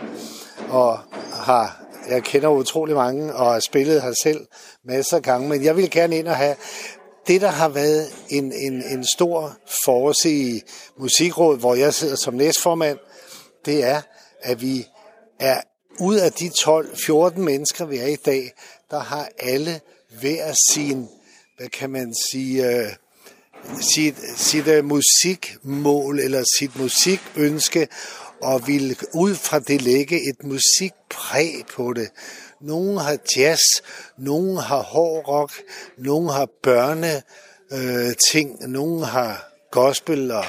og 0.69 0.99
har 1.33 1.83
jeg 2.09 2.23
kender 2.23 2.49
utrolig 2.49 2.95
mange 2.95 3.33
og 3.33 3.53
har 3.53 3.59
spillet 3.59 4.01
her 4.01 4.13
selv 4.23 4.47
masser 4.85 5.17
af 5.17 5.23
gange, 5.23 5.49
men 5.49 5.63
jeg 5.63 5.77
vil 5.77 5.91
gerne 5.91 6.17
ind 6.17 6.27
og 6.27 6.35
have 6.35 6.55
det, 7.27 7.41
der 7.41 7.47
har 7.47 7.69
været 7.69 8.13
en, 8.29 8.53
en, 8.53 8.73
en 8.73 9.05
stor 9.05 9.57
force 9.85 10.31
i 10.31 10.61
musikrådet, 10.99 11.59
hvor 11.59 11.75
jeg 11.75 11.93
sidder 11.93 12.15
som 12.15 12.33
næstformand, 12.33 12.97
det 13.65 13.83
er, 13.83 14.01
at 14.41 14.61
vi 14.61 14.87
er 15.39 15.61
ud 15.99 16.15
af 16.15 16.31
de 16.31 16.47
12-14 16.47 17.39
mennesker, 17.39 17.85
vi 17.85 17.97
er 17.97 18.07
i 18.07 18.15
dag, 18.15 18.51
der 18.91 18.99
har 18.99 19.29
alle 19.39 19.81
hver 20.19 20.53
sin, 20.71 21.07
hvad 21.57 21.69
kan 21.69 21.89
man 21.89 22.15
sige, 22.31 22.67
uh, 22.69 22.91
sit, 23.81 24.15
sit 24.37 24.67
uh, 24.67 24.85
musikmål 24.85 26.19
eller 26.19 26.43
sit 26.59 26.79
musikønske, 26.79 27.87
og 28.41 28.67
vil 28.67 28.97
ud 29.13 29.35
fra 29.35 29.59
det 29.59 29.81
lægge 29.81 30.29
et 30.29 30.43
musikpræg 30.43 31.65
på 31.75 31.93
det. 31.93 32.09
Nogle 32.61 32.99
har 32.99 33.17
jazz, 33.37 33.61
nogle 34.17 34.61
har 34.61 34.81
hård 34.81 35.27
rock, 35.27 35.61
nogle 35.97 36.31
har 36.31 36.47
børne 36.63 37.21
øh, 37.71 38.13
ting, 38.31 38.69
nogle 38.69 39.05
har 39.05 39.51
gospel 39.71 40.31
og, 40.31 40.45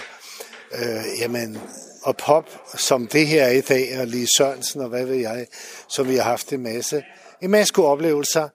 øh, 0.73 1.05
jamen, 1.21 1.59
og 2.03 2.17
pop, 2.17 2.45
som 2.77 3.07
det 3.07 3.27
her 3.27 3.45
er 3.45 3.51
i 3.51 3.61
dag, 3.61 4.01
og 4.01 4.07
Lee 4.07 4.27
Sørensen 4.37 4.81
og 4.81 4.89
hvad 4.89 5.05
ved 5.05 5.17
jeg, 5.17 5.47
som 5.89 6.09
vi 6.09 6.17
har 6.17 6.23
haft 6.23 6.53
en 6.53 6.63
masse, 6.63 7.03
en 7.43 7.51
masse 7.51 7.75
gode 7.75 7.89
oplevelser, 7.89 8.49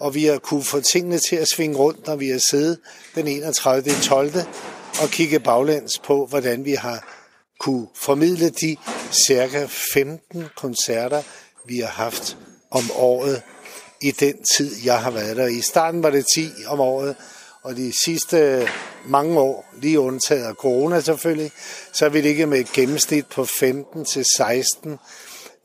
og 0.00 0.14
vi 0.14 0.24
har 0.24 0.38
kunne 0.38 0.64
få 0.64 0.80
tingene 0.80 1.18
til 1.28 1.36
at 1.36 1.48
svinge 1.48 1.76
rundt, 1.76 2.06
når 2.06 2.16
vi 2.16 2.28
har 2.28 2.40
siddet 2.50 2.78
den 3.14 3.26
31. 3.26 3.82
12. 4.02 4.32
og 5.02 5.08
kigge 5.08 5.40
baglæns 5.40 5.98
på, 5.98 6.26
hvordan 6.26 6.64
vi 6.64 6.72
har 6.72 7.19
kunne 7.60 7.86
formidle 7.94 8.50
de 8.50 8.76
cirka 9.26 9.66
15 9.94 10.44
koncerter, 10.56 11.22
vi 11.66 11.78
har 11.78 11.88
haft 11.88 12.36
om 12.70 12.90
året 12.94 13.42
i 14.00 14.10
den 14.10 14.34
tid, 14.56 14.76
jeg 14.84 15.02
har 15.02 15.10
været 15.10 15.36
der. 15.36 15.46
I 15.46 15.60
starten 15.60 16.02
var 16.02 16.10
det 16.10 16.26
10 16.34 16.48
om 16.66 16.80
året, 16.80 17.16
og 17.62 17.76
de 17.76 17.92
sidste 18.04 18.68
mange 19.06 19.40
år, 19.40 19.74
lige 19.82 20.00
undtaget 20.00 20.44
af 20.44 20.54
corona 20.54 21.00
selvfølgelig, 21.00 21.52
så 21.92 22.04
er 22.04 22.08
vi 22.08 22.20
ligget 22.20 22.48
med 22.48 22.60
et 22.60 22.72
gennemsnit 22.72 23.26
på 23.26 23.44
15 23.44 24.04
til 24.04 24.24
16 24.36 24.98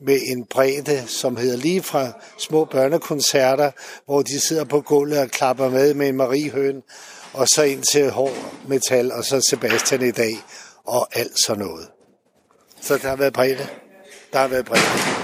med 0.00 0.20
en 0.26 0.44
bredde, 0.44 1.04
som 1.06 1.36
hedder 1.36 1.56
lige 1.56 1.82
fra 1.82 2.12
små 2.38 2.64
børnekoncerter, 2.64 3.70
hvor 4.06 4.22
de 4.22 4.40
sidder 4.40 4.64
på 4.64 4.80
gulvet 4.80 5.18
og 5.18 5.28
klapper 5.28 5.70
med 5.70 5.94
med 5.94 6.08
en 6.08 6.16
Marie 6.16 6.50
Høn, 6.50 6.82
og 7.32 7.48
så 7.48 7.62
ind 7.62 7.84
til 7.92 8.10
hård 8.10 8.36
metal, 8.68 9.12
og 9.12 9.24
så 9.24 9.40
Sebastian 9.50 10.02
i 10.02 10.10
dag, 10.10 10.38
og 10.86 11.08
alt 11.18 11.40
sådan 11.46 11.64
noget. 11.64 11.88
Så 12.80 12.98
der 12.98 13.08
har 13.08 13.16
været 13.16 13.32
bredde. 13.32 13.68
Der 14.32 14.38
har 14.38 14.48
været 14.48 14.64
bredde. 14.64 15.16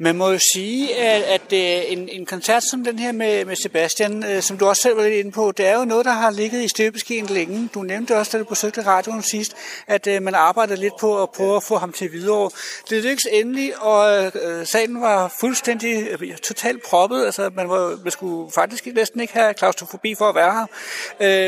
Man 0.00 0.16
må 0.16 0.30
jo 0.30 0.38
sige, 0.54 0.96
at, 0.96 1.22
at 1.22 1.52
øh, 1.52 1.92
en, 1.92 2.08
en 2.08 2.26
koncert 2.26 2.62
som 2.62 2.84
den 2.84 2.98
her 2.98 3.12
med, 3.12 3.44
med 3.44 3.56
Sebastian, 3.56 4.24
øh, 4.24 4.42
som 4.42 4.58
du 4.58 4.66
også 4.66 4.82
selv 4.82 4.96
var 4.96 5.02
lidt 5.02 5.14
inde 5.14 5.30
på, 5.30 5.52
det 5.52 5.66
er 5.66 5.78
jo 5.78 5.84
noget, 5.84 6.04
der 6.04 6.12
har 6.12 6.30
ligget 6.30 6.64
i 6.64 6.68
støbeskeen 6.68 7.26
længe. 7.26 7.68
Du 7.74 7.82
nævnte 7.82 8.16
også, 8.16 8.38
da 8.38 8.42
du 8.42 8.48
besøgte 8.48 8.86
radioen 8.86 9.22
sidst, 9.22 9.56
at 9.86 10.06
øh, 10.06 10.22
man 10.22 10.34
arbejdede 10.34 10.80
lidt 10.80 10.94
på 11.00 11.22
at 11.22 11.30
prøve 11.30 11.56
at 11.56 11.62
få 11.62 11.76
ham 11.76 11.92
til 11.92 12.12
videre. 12.12 12.50
Det 12.90 13.02
lykkedes 13.02 13.28
endelig, 13.32 13.82
og 13.82 14.32
øh, 14.34 14.66
salen 14.66 15.00
var 15.00 15.34
fuldstændig 15.40 16.08
øh, 16.20 16.36
totalt 16.36 16.82
proppet. 16.82 17.24
Altså, 17.24 17.50
man, 17.54 17.68
var, 17.68 17.98
man 18.02 18.10
skulle 18.10 18.52
faktisk 18.52 18.86
næsten 18.86 19.20
ikke 19.20 19.32
have 19.32 19.54
klaustrofobi 19.54 20.14
for 20.14 20.28
at 20.28 20.34
være 20.34 20.52
her. 20.52 20.66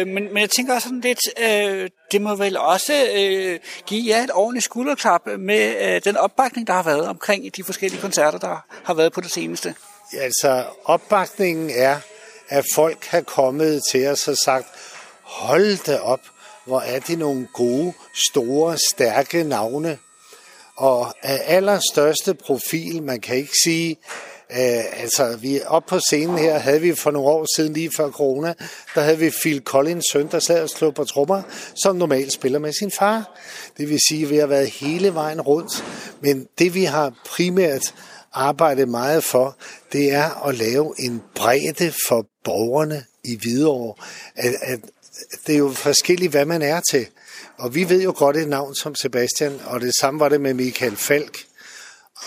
Øh, 0.00 0.06
men, 0.06 0.24
men 0.24 0.38
jeg 0.38 0.50
tænker 0.50 0.74
også 0.74 0.88
sådan 0.88 1.00
lidt, 1.00 1.20
øh, 1.40 1.90
det 2.12 2.22
må 2.22 2.34
vel 2.34 2.56
også 2.56 2.92
øh, 3.16 3.58
give 3.86 4.16
jer 4.16 4.22
et 4.24 4.30
ordentligt 4.32 4.64
skulderklap 4.64 5.26
med 5.38 5.94
øh, 5.94 6.00
den 6.04 6.16
opbakning, 6.16 6.66
der 6.66 6.72
har 6.72 6.82
været 6.82 7.08
omkring 7.08 7.56
de 7.56 7.64
forskellige 7.64 8.00
koncerter, 8.00 8.38
der 8.38 8.66
har 8.84 8.94
været 8.94 9.12
på 9.12 9.20
det 9.20 9.30
seneste. 9.30 9.74
Altså, 10.18 10.64
opbakningen 10.84 11.70
er, 11.74 11.96
at 12.48 12.64
folk 12.74 13.04
har 13.04 13.20
kommet 13.20 13.82
til 13.90 14.08
os 14.08 14.28
og 14.28 14.36
sagt, 14.36 14.66
hold 15.22 15.84
da 15.86 15.98
op, 15.98 16.20
hvor 16.64 16.80
er 16.80 16.98
det 16.98 17.18
nogle 17.18 17.48
gode, 17.52 17.92
store, 18.30 18.78
stærke 18.78 19.44
navne. 19.44 19.98
Og 20.76 21.14
af 21.22 21.40
allerstørste 21.46 22.34
profil, 22.34 23.02
man 23.02 23.20
kan 23.20 23.36
ikke 23.36 23.54
sige, 23.64 23.96
Øh, 24.52 25.02
altså, 25.02 25.36
vi 25.36 25.60
op 25.66 25.86
på 25.86 25.98
scenen 25.98 26.38
her 26.38 26.58
havde 26.58 26.80
vi 26.80 26.94
for 26.94 27.10
nogle 27.10 27.28
år 27.28 27.46
siden, 27.56 27.72
lige 27.72 27.90
før 27.96 28.10
corona, 28.10 28.54
der 28.94 29.00
havde 29.00 29.18
vi 29.18 29.30
Phil 29.30 29.62
Collins 29.64 30.04
søn, 30.12 30.28
der 30.30 30.38
sad 30.38 30.62
og 30.62 30.68
slog 30.68 30.94
på 30.94 31.04
trommer, 31.04 31.42
som 31.82 31.96
normalt 31.96 32.32
spiller 32.32 32.58
med 32.58 32.72
sin 32.72 32.90
far. 32.90 33.38
Det 33.78 33.88
vil 33.88 33.98
sige, 34.08 34.22
at 34.24 34.30
vi 34.30 34.36
har 34.36 34.46
været 34.46 34.70
hele 34.70 35.14
vejen 35.14 35.40
rundt. 35.40 35.84
Men 36.20 36.46
det 36.58 36.74
vi 36.74 36.84
har 36.84 37.12
primært 37.26 37.94
arbejdet 38.32 38.88
meget 38.88 39.24
for, 39.24 39.56
det 39.92 40.12
er 40.12 40.46
at 40.46 40.54
lave 40.54 40.94
en 40.98 41.22
bredde 41.34 41.92
for 42.08 42.26
borgerne 42.44 43.04
i 43.24 43.36
Hvidovre. 43.36 43.94
At, 44.36 44.54
at 44.62 44.80
det 45.46 45.54
er 45.54 45.58
jo 45.58 45.70
forskelligt, 45.70 46.30
hvad 46.30 46.44
man 46.44 46.62
er 46.62 46.80
til. 46.90 47.06
Og 47.58 47.74
vi 47.74 47.88
ved 47.88 48.02
jo 48.02 48.14
godt 48.16 48.36
et 48.36 48.48
navn 48.48 48.74
som 48.74 48.94
Sebastian, 48.94 49.60
og 49.64 49.80
det 49.80 49.94
samme 50.00 50.20
var 50.20 50.28
det 50.28 50.40
med 50.40 50.54
Michael 50.54 50.96
Falk 50.96 51.38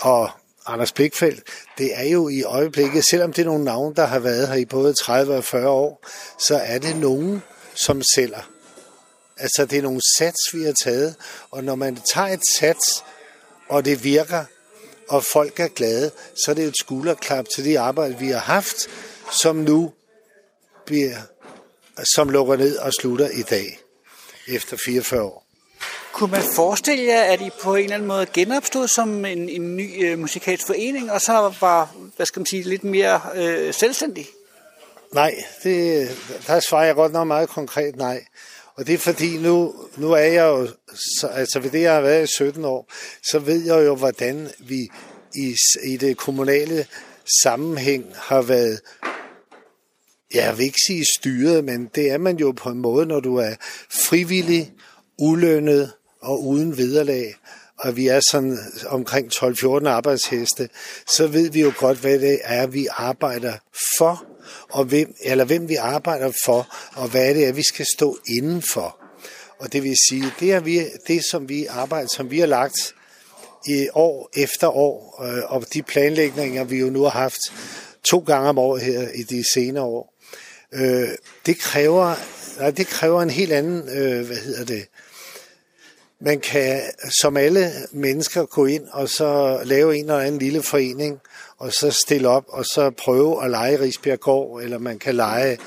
og 0.00 0.30
Anders 0.66 0.92
Blikfeldt. 0.92 1.42
Det 1.78 1.90
er 1.94 2.08
jo 2.08 2.28
i 2.28 2.42
øjeblikket, 2.42 3.04
selvom 3.10 3.32
det 3.32 3.42
er 3.42 3.46
nogle 3.46 3.64
navne, 3.64 3.94
der 3.94 4.06
har 4.06 4.18
været 4.18 4.48
her 4.48 4.54
i 4.54 4.64
både 4.64 4.94
30 4.94 5.34
og 5.34 5.44
40 5.44 5.68
år, 5.68 6.06
så 6.38 6.56
er 6.56 6.78
det 6.78 6.96
nogen, 6.96 7.42
som 7.74 8.02
sælger. 8.14 8.50
Altså 9.36 9.66
det 9.70 9.78
er 9.78 9.82
nogle 9.82 10.00
sats, 10.18 10.54
vi 10.54 10.62
har 10.62 10.72
taget, 10.72 11.14
og 11.50 11.64
når 11.64 11.74
man 11.74 11.98
tager 12.14 12.28
et 12.28 12.42
sats, 12.58 13.04
og 13.68 13.84
det 13.84 14.04
virker, 14.04 14.44
og 15.08 15.24
folk 15.24 15.60
er 15.60 15.68
glade, 15.68 16.10
så 16.44 16.50
er 16.50 16.54
det 16.54 16.64
et 16.64 16.78
skulderklap 16.80 17.46
til 17.54 17.64
det 17.64 17.76
arbejde, 17.76 18.18
vi 18.18 18.28
har 18.28 18.38
haft, 18.38 18.88
som 19.42 19.56
nu 19.56 19.92
bliver, 20.86 21.16
som 22.14 22.30
lukker 22.30 22.56
ned 22.56 22.76
og 22.76 22.92
slutter 22.92 23.28
i 23.28 23.42
dag, 23.42 23.80
efter 24.48 24.76
44 24.86 25.22
år. 25.22 25.43
Kunne 26.14 26.30
man 26.30 26.42
forestille 26.56 27.04
jer, 27.04 27.22
at 27.22 27.40
I 27.40 27.50
på 27.62 27.74
en 27.74 27.84
eller 27.84 27.94
anden 27.94 28.08
måde 28.08 28.26
genopstod 28.26 28.88
som 28.88 29.24
en, 29.24 29.48
en 29.48 29.76
ny 29.76 30.04
øh, 30.04 30.18
musikalsk 30.18 30.66
forening, 30.66 31.12
og 31.12 31.20
så 31.20 31.54
var, 31.60 31.94
hvad 32.16 32.26
skal 32.26 32.40
man 32.40 32.46
sige, 32.46 32.62
lidt 32.62 32.84
mere 32.84 33.20
øh, 33.34 33.74
selvstændig? 33.74 34.26
Nej, 35.12 35.34
det, 35.62 36.08
der 36.46 36.60
svarer 36.60 36.84
jeg 36.84 36.94
godt 36.94 37.12
nok 37.12 37.26
meget 37.26 37.48
konkret 37.48 37.96
nej. 37.96 38.24
Og 38.74 38.86
det 38.86 38.94
er 38.94 38.98
fordi, 38.98 39.36
nu, 39.36 39.74
nu 39.96 40.12
er 40.12 40.18
jeg 40.18 40.44
jo, 40.44 40.68
så, 41.20 41.26
altså 41.26 41.60
ved 41.60 41.70
det, 41.70 41.80
jeg 41.80 41.94
har 41.94 42.00
været 42.00 42.24
i 42.24 42.34
17 42.34 42.64
år, 42.64 42.92
så 43.30 43.38
ved 43.38 43.64
jeg 43.64 43.86
jo, 43.86 43.94
hvordan 43.94 44.48
vi 44.58 44.88
i, 45.34 45.56
i 45.84 45.96
det 45.96 46.16
kommunale 46.16 46.86
sammenhæng 47.42 48.04
har 48.16 48.42
været, 48.42 48.80
jeg 50.34 50.58
vil 50.58 50.64
ikke 50.64 50.80
sige 50.86 51.04
styret, 51.18 51.64
men 51.64 51.90
det 51.94 52.10
er 52.10 52.18
man 52.18 52.36
jo 52.36 52.52
på 52.52 52.68
en 52.68 52.78
måde, 52.78 53.06
når 53.06 53.20
du 53.20 53.36
er 53.36 53.54
frivillig, 54.08 54.72
ulønnet 55.18 55.92
og 56.24 56.46
uden 56.46 56.78
vederlag, 56.78 57.34
og 57.78 57.96
vi 57.96 58.06
er 58.06 58.20
sådan 58.30 58.58
omkring 58.86 59.32
12-14 59.34 59.88
arbejdsheste, 59.88 60.68
så 61.06 61.26
ved 61.26 61.50
vi 61.50 61.60
jo 61.60 61.72
godt, 61.78 61.98
hvad 61.98 62.18
det 62.18 62.40
er, 62.44 62.66
vi 62.66 62.86
arbejder 62.90 63.52
for, 63.98 64.24
og 64.70 64.84
hvem, 64.84 65.14
eller 65.20 65.44
hvem 65.44 65.68
vi 65.68 65.74
arbejder 65.74 66.32
for, 66.44 66.74
og 66.94 67.08
hvad 67.08 67.34
det 67.34 67.46
er, 67.48 67.52
vi 67.52 67.62
skal 67.62 67.86
stå 67.96 68.18
indenfor. 68.28 68.98
Og 69.58 69.72
det 69.72 69.82
vil 69.82 69.96
sige, 70.08 70.32
det 70.40 70.52
er 70.52 70.60
vi, 70.60 70.80
det, 71.06 71.24
som 71.30 71.48
vi 71.48 71.66
arbejder, 71.66 72.08
som 72.08 72.30
vi 72.30 72.38
har 72.38 72.46
lagt 72.46 72.94
i 73.66 73.88
år 73.94 74.30
efter 74.36 74.68
år, 74.68 75.24
øh, 75.24 75.52
og 75.52 75.64
de 75.74 75.82
planlægninger, 75.82 76.64
vi 76.64 76.78
jo 76.78 76.90
nu 76.90 77.02
har 77.02 77.10
haft 77.10 77.40
to 78.04 78.18
gange 78.18 78.48
om 78.48 78.58
året 78.58 78.82
her 78.82 79.08
i 79.14 79.22
de 79.22 79.44
senere 79.54 79.84
år, 79.84 80.14
øh, 80.72 81.08
det 81.46 81.58
kræver, 81.58 82.14
nej, 82.60 82.70
det 82.70 82.86
kræver 82.86 83.22
en 83.22 83.30
helt 83.30 83.52
anden, 83.52 83.88
øh, 83.88 84.26
hvad 84.26 84.36
hedder 84.36 84.64
det, 84.64 84.86
man 86.20 86.40
kan 86.40 86.82
som 87.20 87.36
alle 87.36 87.72
mennesker 87.92 88.44
gå 88.44 88.66
ind 88.66 88.84
og 88.92 89.08
så 89.08 89.60
lave 89.64 89.96
en 89.96 90.04
eller 90.04 90.18
anden 90.18 90.38
lille 90.40 90.62
forening, 90.62 91.20
og 91.58 91.72
så 91.72 91.90
stille 91.90 92.28
op 92.28 92.44
og 92.48 92.64
så 92.64 92.90
prøve 92.90 93.44
at 93.44 93.50
lege 93.50 93.80
Rigsbjerggård, 93.80 94.62
eller 94.62 94.78
man 94.78 94.98
kan 94.98 95.14
lege 95.14 95.58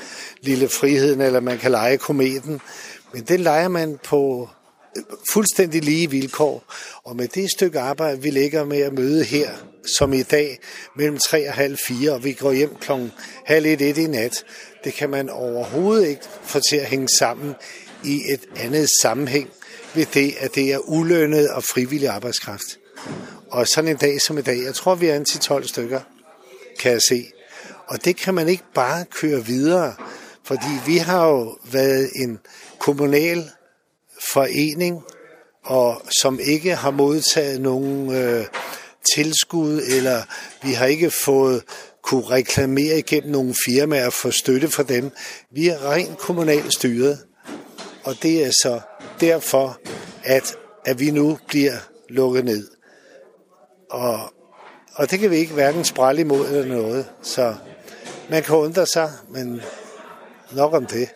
Lille 0.41 0.69
Friheden, 0.69 1.21
eller 1.21 1.39
man 1.39 1.57
kan 1.57 1.71
lege 1.71 1.97
Kometen. 1.97 2.61
Men 3.13 3.23
det 3.23 3.39
leger 3.39 3.67
man 3.67 3.99
på 4.03 4.49
øh, 4.97 5.03
fuldstændig 5.33 5.83
lige 5.83 6.11
vilkår. 6.11 6.63
Og 7.03 7.15
med 7.15 7.27
det 7.27 7.51
stykke 7.51 7.79
arbejde, 7.79 8.21
vi 8.21 8.29
ligger 8.29 8.65
med 8.65 8.81
at 8.81 8.93
møde 8.93 9.23
her, 9.23 9.49
som 9.97 10.13
i 10.13 10.21
dag, 10.21 10.59
mellem 10.95 11.17
3 11.17 11.47
og 11.47 11.53
halv 11.53 11.77
4, 11.87 12.11
og 12.11 12.23
vi 12.23 12.33
går 12.33 12.51
hjem 12.51 12.75
klokken 12.75 13.11
halv 13.45 13.65
et, 13.65 13.81
et 13.81 13.97
i 13.97 14.07
nat, 14.07 14.45
det 14.83 14.93
kan 14.93 15.09
man 15.09 15.29
overhovedet 15.29 16.07
ikke 16.07 16.23
få 16.43 16.59
til 16.69 16.75
at 16.75 16.85
hænge 16.85 17.07
sammen 17.19 17.55
i 18.03 18.21
et 18.33 18.41
andet 18.55 18.87
sammenhæng 19.01 19.49
ved 19.97 20.05
det, 20.13 20.35
at 20.39 20.55
det 20.55 20.73
er 20.73 20.89
ulønnet 20.89 21.49
og 21.49 21.63
frivillig 21.63 22.09
arbejdskraft. 22.09 22.79
Og 23.49 23.67
sådan 23.67 23.89
en 23.89 23.97
dag 23.97 24.21
som 24.21 24.37
i 24.37 24.41
dag, 24.41 24.63
jeg 24.63 24.75
tror, 24.75 24.95
vi 24.95 25.07
er 25.07 25.15
en 25.15 25.25
til 25.25 25.39
12 25.39 25.67
stykker, 25.67 25.99
kan 26.79 26.91
jeg 26.91 27.01
se. 27.09 27.25
Og 27.87 28.05
det 28.05 28.17
kan 28.17 28.33
man 28.33 28.47
ikke 28.47 28.63
bare 28.75 29.05
køre 29.05 29.45
videre, 29.45 29.93
fordi 30.43 30.71
vi 30.85 30.97
har 30.97 31.27
jo 31.27 31.57
været 31.71 32.09
en 32.15 32.39
kommunal 32.79 33.49
forening, 34.33 35.03
og 35.63 36.01
som 36.21 36.39
ikke 36.39 36.75
har 36.75 36.91
modtaget 36.91 37.61
nogen 37.61 38.15
øh, 38.15 38.45
tilskud, 39.15 39.81
eller 39.81 40.23
vi 40.63 40.71
har 40.71 40.85
ikke 40.85 41.11
fået 41.11 41.63
kunne 42.03 42.29
reklamere 42.29 42.97
igennem 42.97 43.31
nogle 43.31 43.55
firmaer 43.65 44.09
for 44.09 44.29
støtte 44.29 44.69
for 44.69 44.83
dem. 44.83 45.11
Vi 45.51 45.67
er 45.67 45.91
rent 45.91 46.17
kommunalt 46.17 46.73
styret, 46.73 47.19
og 48.07 48.23
det 48.23 48.45
er 48.45 48.51
så 48.51 48.79
derfor, 49.21 49.79
at, 50.23 50.55
at 50.85 50.99
vi 50.99 51.11
nu 51.11 51.39
bliver 51.47 51.73
lukket 52.09 52.45
ned. 52.45 52.67
Og, 53.89 54.19
og 54.93 55.11
det 55.11 55.19
kan 55.19 55.31
vi 55.31 55.35
ikke 55.35 55.53
hverken 55.53 55.85
sprælle 55.85 56.21
imod 56.21 56.47
eller 56.47 56.65
noget. 56.65 57.05
Så 57.21 57.55
man 58.29 58.43
kan 58.43 58.55
undre 58.55 58.85
sig, 58.85 59.11
men 59.29 59.61
nok 60.51 60.73
om 60.73 60.85
det. 60.85 61.09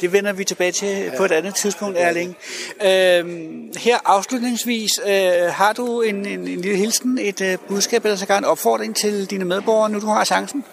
Det 0.00 0.12
vender 0.12 0.32
vi 0.32 0.44
tilbage 0.44 0.72
til 0.72 0.88
ja. 0.88 1.16
på 1.16 1.24
et 1.24 1.32
andet 1.32 1.54
tidspunkt, 1.54 1.98
Erling. 1.98 2.36
Øhm, 2.84 3.72
her 3.76 3.98
afslutningsvis, 4.04 5.00
øh, 5.06 5.52
har 5.52 5.72
du 5.72 6.02
en, 6.02 6.26
en, 6.26 6.48
en 6.48 6.60
lille 6.60 6.76
hilsen, 6.76 7.18
et 7.18 7.40
øh, 7.40 7.58
budskab 7.68 8.04
eller 8.04 8.16
så 8.16 8.36
en 8.38 8.44
opfordring 8.44 8.96
til 8.96 9.30
dine 9.30 9.44
medborgere, 9.44 9.90
nu 9.90 10.00
du 10.00 10.06
har 10.06 10.24
chancen? 10.24 10.64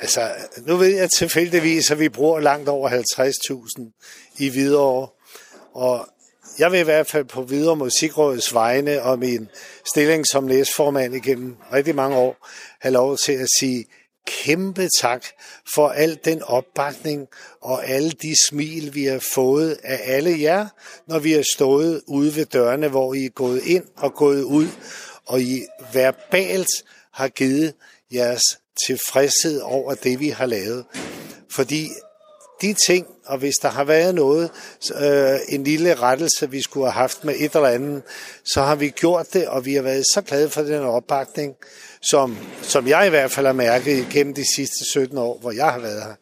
Altså, 0.00 0.30
nu 0.66 0.76
ved 0.76 0.96
jeg 0.96 1.10
tilfældigvis, 1.10 1.90
at 1.90 1.98
vi 1.98 2.08
bruger 2.08 2.40
langt 2.40 2.68
over 2.68 2.90
50.000 2.90 4.34
i 4.38 4.48
Hvidovre. 4.48 5.08
Og 5.74 6.08
jeg 6.58 6.72
vil 6.72 6.80
i 6.80 6.84
hvert 6.84 7.06
fald 7.06 7.24
på 7.24 7.42
videre 7.42 7.76
Musikrådets 7.76 8.54
vegne 8.54 9.02
og 9.02 9.18
min 9.18 9.48
stilling 9.92 10.26
som 10.26 10.44
næstformand 10.44 11.14
igennem 11.14 11.56
rigtig 11.72 11.94
mange 11.94 12.16
år 12.16 12.46
have 12.80 12.92
lov 12.92 13.16
til 13.16 13.32
at 13.32 13.48
sige 13.60 13.84
kæmpe 14.26 14.88
tak 15.00 15.24
for 15.74 15.88
al 15.88 16.18
den 16.24 16.42
opbakning 16.42 17.26
og 17.60 17.88
alle 17.88 18.10
de 18.10 18.34
smil, 18.48 18.94
vi 18.94 19.04
har 19.04 19.24
fået 19.34 19.78
af 19.84 20.00
alle 20.04 20.40
jer, 20.40 20.66
når 21.06 21.18
vi 21.18 21.32
har 21.32 21.44
stået 21.54 22.02
ude 22.06 22.36
ved 22.36 22.44
dørene, 22.44 22.88
hvor 22.88 23.14
I 23.14 23.24
er 23.24 23.30
gået 23.30 23.62
ind 23.64 23.84
og 23.96 24.14
gået 24.14 24.42
ud, 24.42 24.68
og 25.26 25.40
I 25.40 25.62
verbalt 25.92 26.70
har 27.12 27.28
givet 27.28 27.74
jeres 28.12 28.42
tilfredshed 28.86 29.60
over 29.60 29.94
det, 29.94 30.20
vi 30.20 30.28
har 30.28 30.46
lavet. 30.46 30.84
Fordi 31.50 31.88
de 32.62 32.74
ting, 32.86 33.06
og 33.26 33.38
hvis 33.38 33.54
der 33.62 33.68
har 33.68 33.84
været 33.84 34.14
noget, 34.14 34.50
øh, 35.00 35.38
en 35.48 35.64
lille 35.64 35.94
rettelse, 35.94 36.50
vi 36.50 36.62
skulle 36.62 36.86
have 36.86 37.00
haft 37.00 37.24
med 37.24 37.34
et 37.38 37.54
eller 37.54 37.68
andet, 37.68 38.02
så 38.44 38.62
har 38.62 38.74
vi 38.74 38.88
gjort 38.88 39.32
det, 39.32 39.48
og 39.48 39.64
vi 39.64 39.74
har 39.74 39.82
været 39.82 40.04
så 40.14 40.22
glade 40.22 40.50
for 40.50 40.62
den 40.62 40.82
opbakning, 40.82 41.54
som, 42.02 42.38
som 42.62 42.88
jeg 42.88 43.06
i 43.06 43.10
hvert 43.10 43.30
fald 43.30 43.46
har 43.46 43.52
mærket 43.52 44.06
gennem 44.12 44.34
de 44.34 44.54
sidste 44.56 44.84
17 44.90 45.18
år, 45.18 45.38
hvor 45.38 45.50
jeg 45.50 45.72
har 45.72 45.78
været 45.78 46.02
her. 46.02 46.14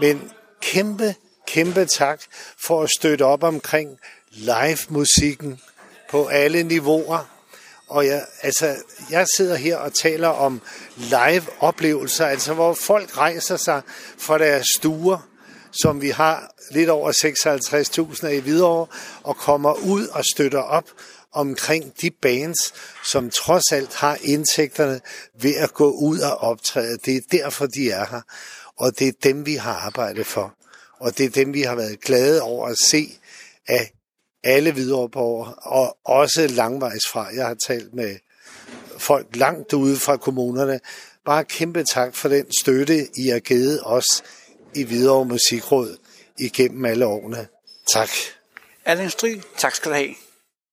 Men 0.00 0.30
kæmpe, 0.62 1.14
kæmpe 1.46 1.84
tak 1.84 2.22
for 2.66 2.82
at 2.82 2.90
støtte 2.90 3.22
op 3.22 3.42
omkring 3.42 3.98
live-musikken 4.30 5.60
på 6.10 6.26
alle 6.26 6.62
niveauer. 6.62 7.33
Og 7.88 8.06
jeg, 8.06 8.26
altså, 8.42 8.76
jeg 9.10 9.26
sidder 9.36 9.56
her 9.56 9.76
og 9.76 9.94
taler 9.94 10.28
om 10.28 10.60
live-oplevelser, 10.96 12.26
altså 12.26 12.54
hvor 12.54 12.74
folk 12.74 13.16
rejser 13.18 13.56
sig 13.56 13.82
fra 14.18 14.38
deres 14.38 14.66
stuer, 14.76 15.28
som 15.72 16.00
vi 16.00 16.08
har 16.08 16.54
lidt 16.70 16.90
over 16.90 17.12
56.000 18.22 18.26
i 18.26 18.40
Hvidovre, 18.40 18.86
og 19.22 19.36
kommer 19.36 19.72
ud 19.72 20.06
og 20.06 20.24
støtter 20.24 20.60
op 20.60 20.84
omkring 21.32 21.92
de 22.00 22.10
bands, 22.10 22.74
som 23.04 23.30
trods 23.30 23.72
alt 23.72 23.94
har 23.94 24.18
indtægterne 24.22 25.00
ved 25.40 25.54
at 25.54 25.74
gå 25.74 25.90
ud 25.90 26.18
og 26.18 26.38
optræde. 26.38 26.98
Det 27.04 27.16
er 27.16 27.20
derfor, 27.30 27.66
de 27.66 27.90
er 27.90 28.06
her, 28.10 28.20
og 28.76 28.98
det 28.98 29.08
er 29.08 29.12
dem, 29.22 29.46
vi 29.46 29.54
har 29.54 29.74
arbejdet 29.74 30.26
for. 30.26 30.54
Og 31.00 31.18
det 31.18 31.26
er 31.26 31.30
dem, 31.30 31.54
vi 31.54 31.62
har 31.62 31.74
været 31.74 32.00
glade 32.00 32.42
over 32.42 32.68
at 32.68 32.78
se 32.78 33.18
at 33.66 33.88
alle 34.44 34.72
Hvidovreborgere, 34.72 35.54
og 35.54 35.96
også 36.04 36.46
langvejs 36.46 37.02
fra. 37.12 37.28
Jeg 37.36 37.46
har 37.46 37.56
talt 37.66 37.94
med 37.94 38.16
folk 38.98 39.36
langt 39.36 39.72
ude 39.72 39.96
fra 39.96 40.16
kommunerne. 40.16 40.80
Bare 41.24 41.44
kæmpe 41.44 41.84
tak 41.84 42.14
for 42.14 42.28
den 42.28 42.44
støtte, 42.60 43.06
I 43.16 43.28
har 43.28 43.38
givet 43.38 43.80
os 43.82 44.22
i 44.74 44.84
Hvidovre 44.84 45.24
Musikråd 45.24 45.96
igennem 46.38 46.84
alle 46.84 47.06
årene. 47.06 47.46
Tak. 47.92 48.08
Erling 48.84 49.10
Stry, 49.10 49.40
tak 49.58 49.74
skal 49.74 49.90
du 49.90 49.96
have. 49.96 50.14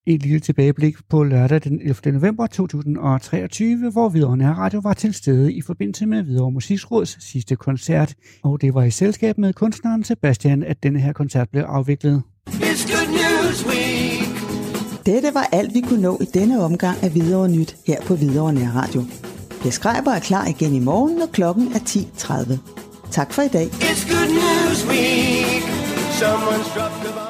Et 0.05 0.23
lille 0.23 0.39
tilbageblik 0.39 0.95
på 1.09 1.23
lørdag 1.23 1.61
den 1.63 1.81
11. 1.81 2.11
november 2.11 2.47
2023, 2.47 3.91
hvor 3.91 4.09
Hvidovre 4.09 4.37
Nær 4.37 4.53
Radio 4.53 4.79
var 4.79 4.93
til 4.93 5.13
stede 5.13 5.53
i 5.53 5.61
forbindelse 5.61 6.05
med 6.05 6.23
Hvidovre 6.23 6.51
Musiksråds 6.51 7.31
sidste 7.31 7.55
koncert. 7.55 8.15
Og 8.43 8.61
det 8.61 8.73
var 8.73 8.83
i 8.83 8.91
selskab 8.91 9.37
med 9.37 9.53
kunstneren 9.53 10.03
Sebastian, 10.03 10.63
at 10.63 10.83
denne 10.83 10.99
her 10.99 11.13
koncert 11.13 11.49
blev 11.49 11.63
afviklet. 11.63 12.23
It's 13.61 13.67
Week. 13.67 15.05
Dette 15.05 15.33
var 15.33 15.49
alt, 15.51 15.73
vi 15.73 15.81
kunne 15.81 16.01
nå 16.01 16.17
i 16.21 16.25
denne 16.25 16.63
omgang 16.63 16.97
af 17.03 17.09
Hvidovre 17.09 17.49
Nyt 17.49 17.75
her 17.87 18.01
på 18.01 18.15
Hvidovre 18.15 18.53
Nær 18.53 18.71
Radio. 18.75 19.03
Jeg 19.65 19.73
Skreiber 19.73 20.11
er 20.11 20.19
klar 20.19 20.45
igen 20.45 20.75
i 20.75 20.79
morgen, 20.79 21.15
når 21.15 21.25
klokken 21.25 21.71
er 21.75 21.79
10.30. 21.79 22.57
Tak 23.11 23.33
for 23.33 23.41
i 23.41 23.47
dag. 23.47 23.65
It's 23.65 24.13
Good 24.13 24.29
News 24.29 24.87
Week. 24.87 25.63
Someone's 26.21 26.75
dropped 26.75 27.05
the 27.05 27.20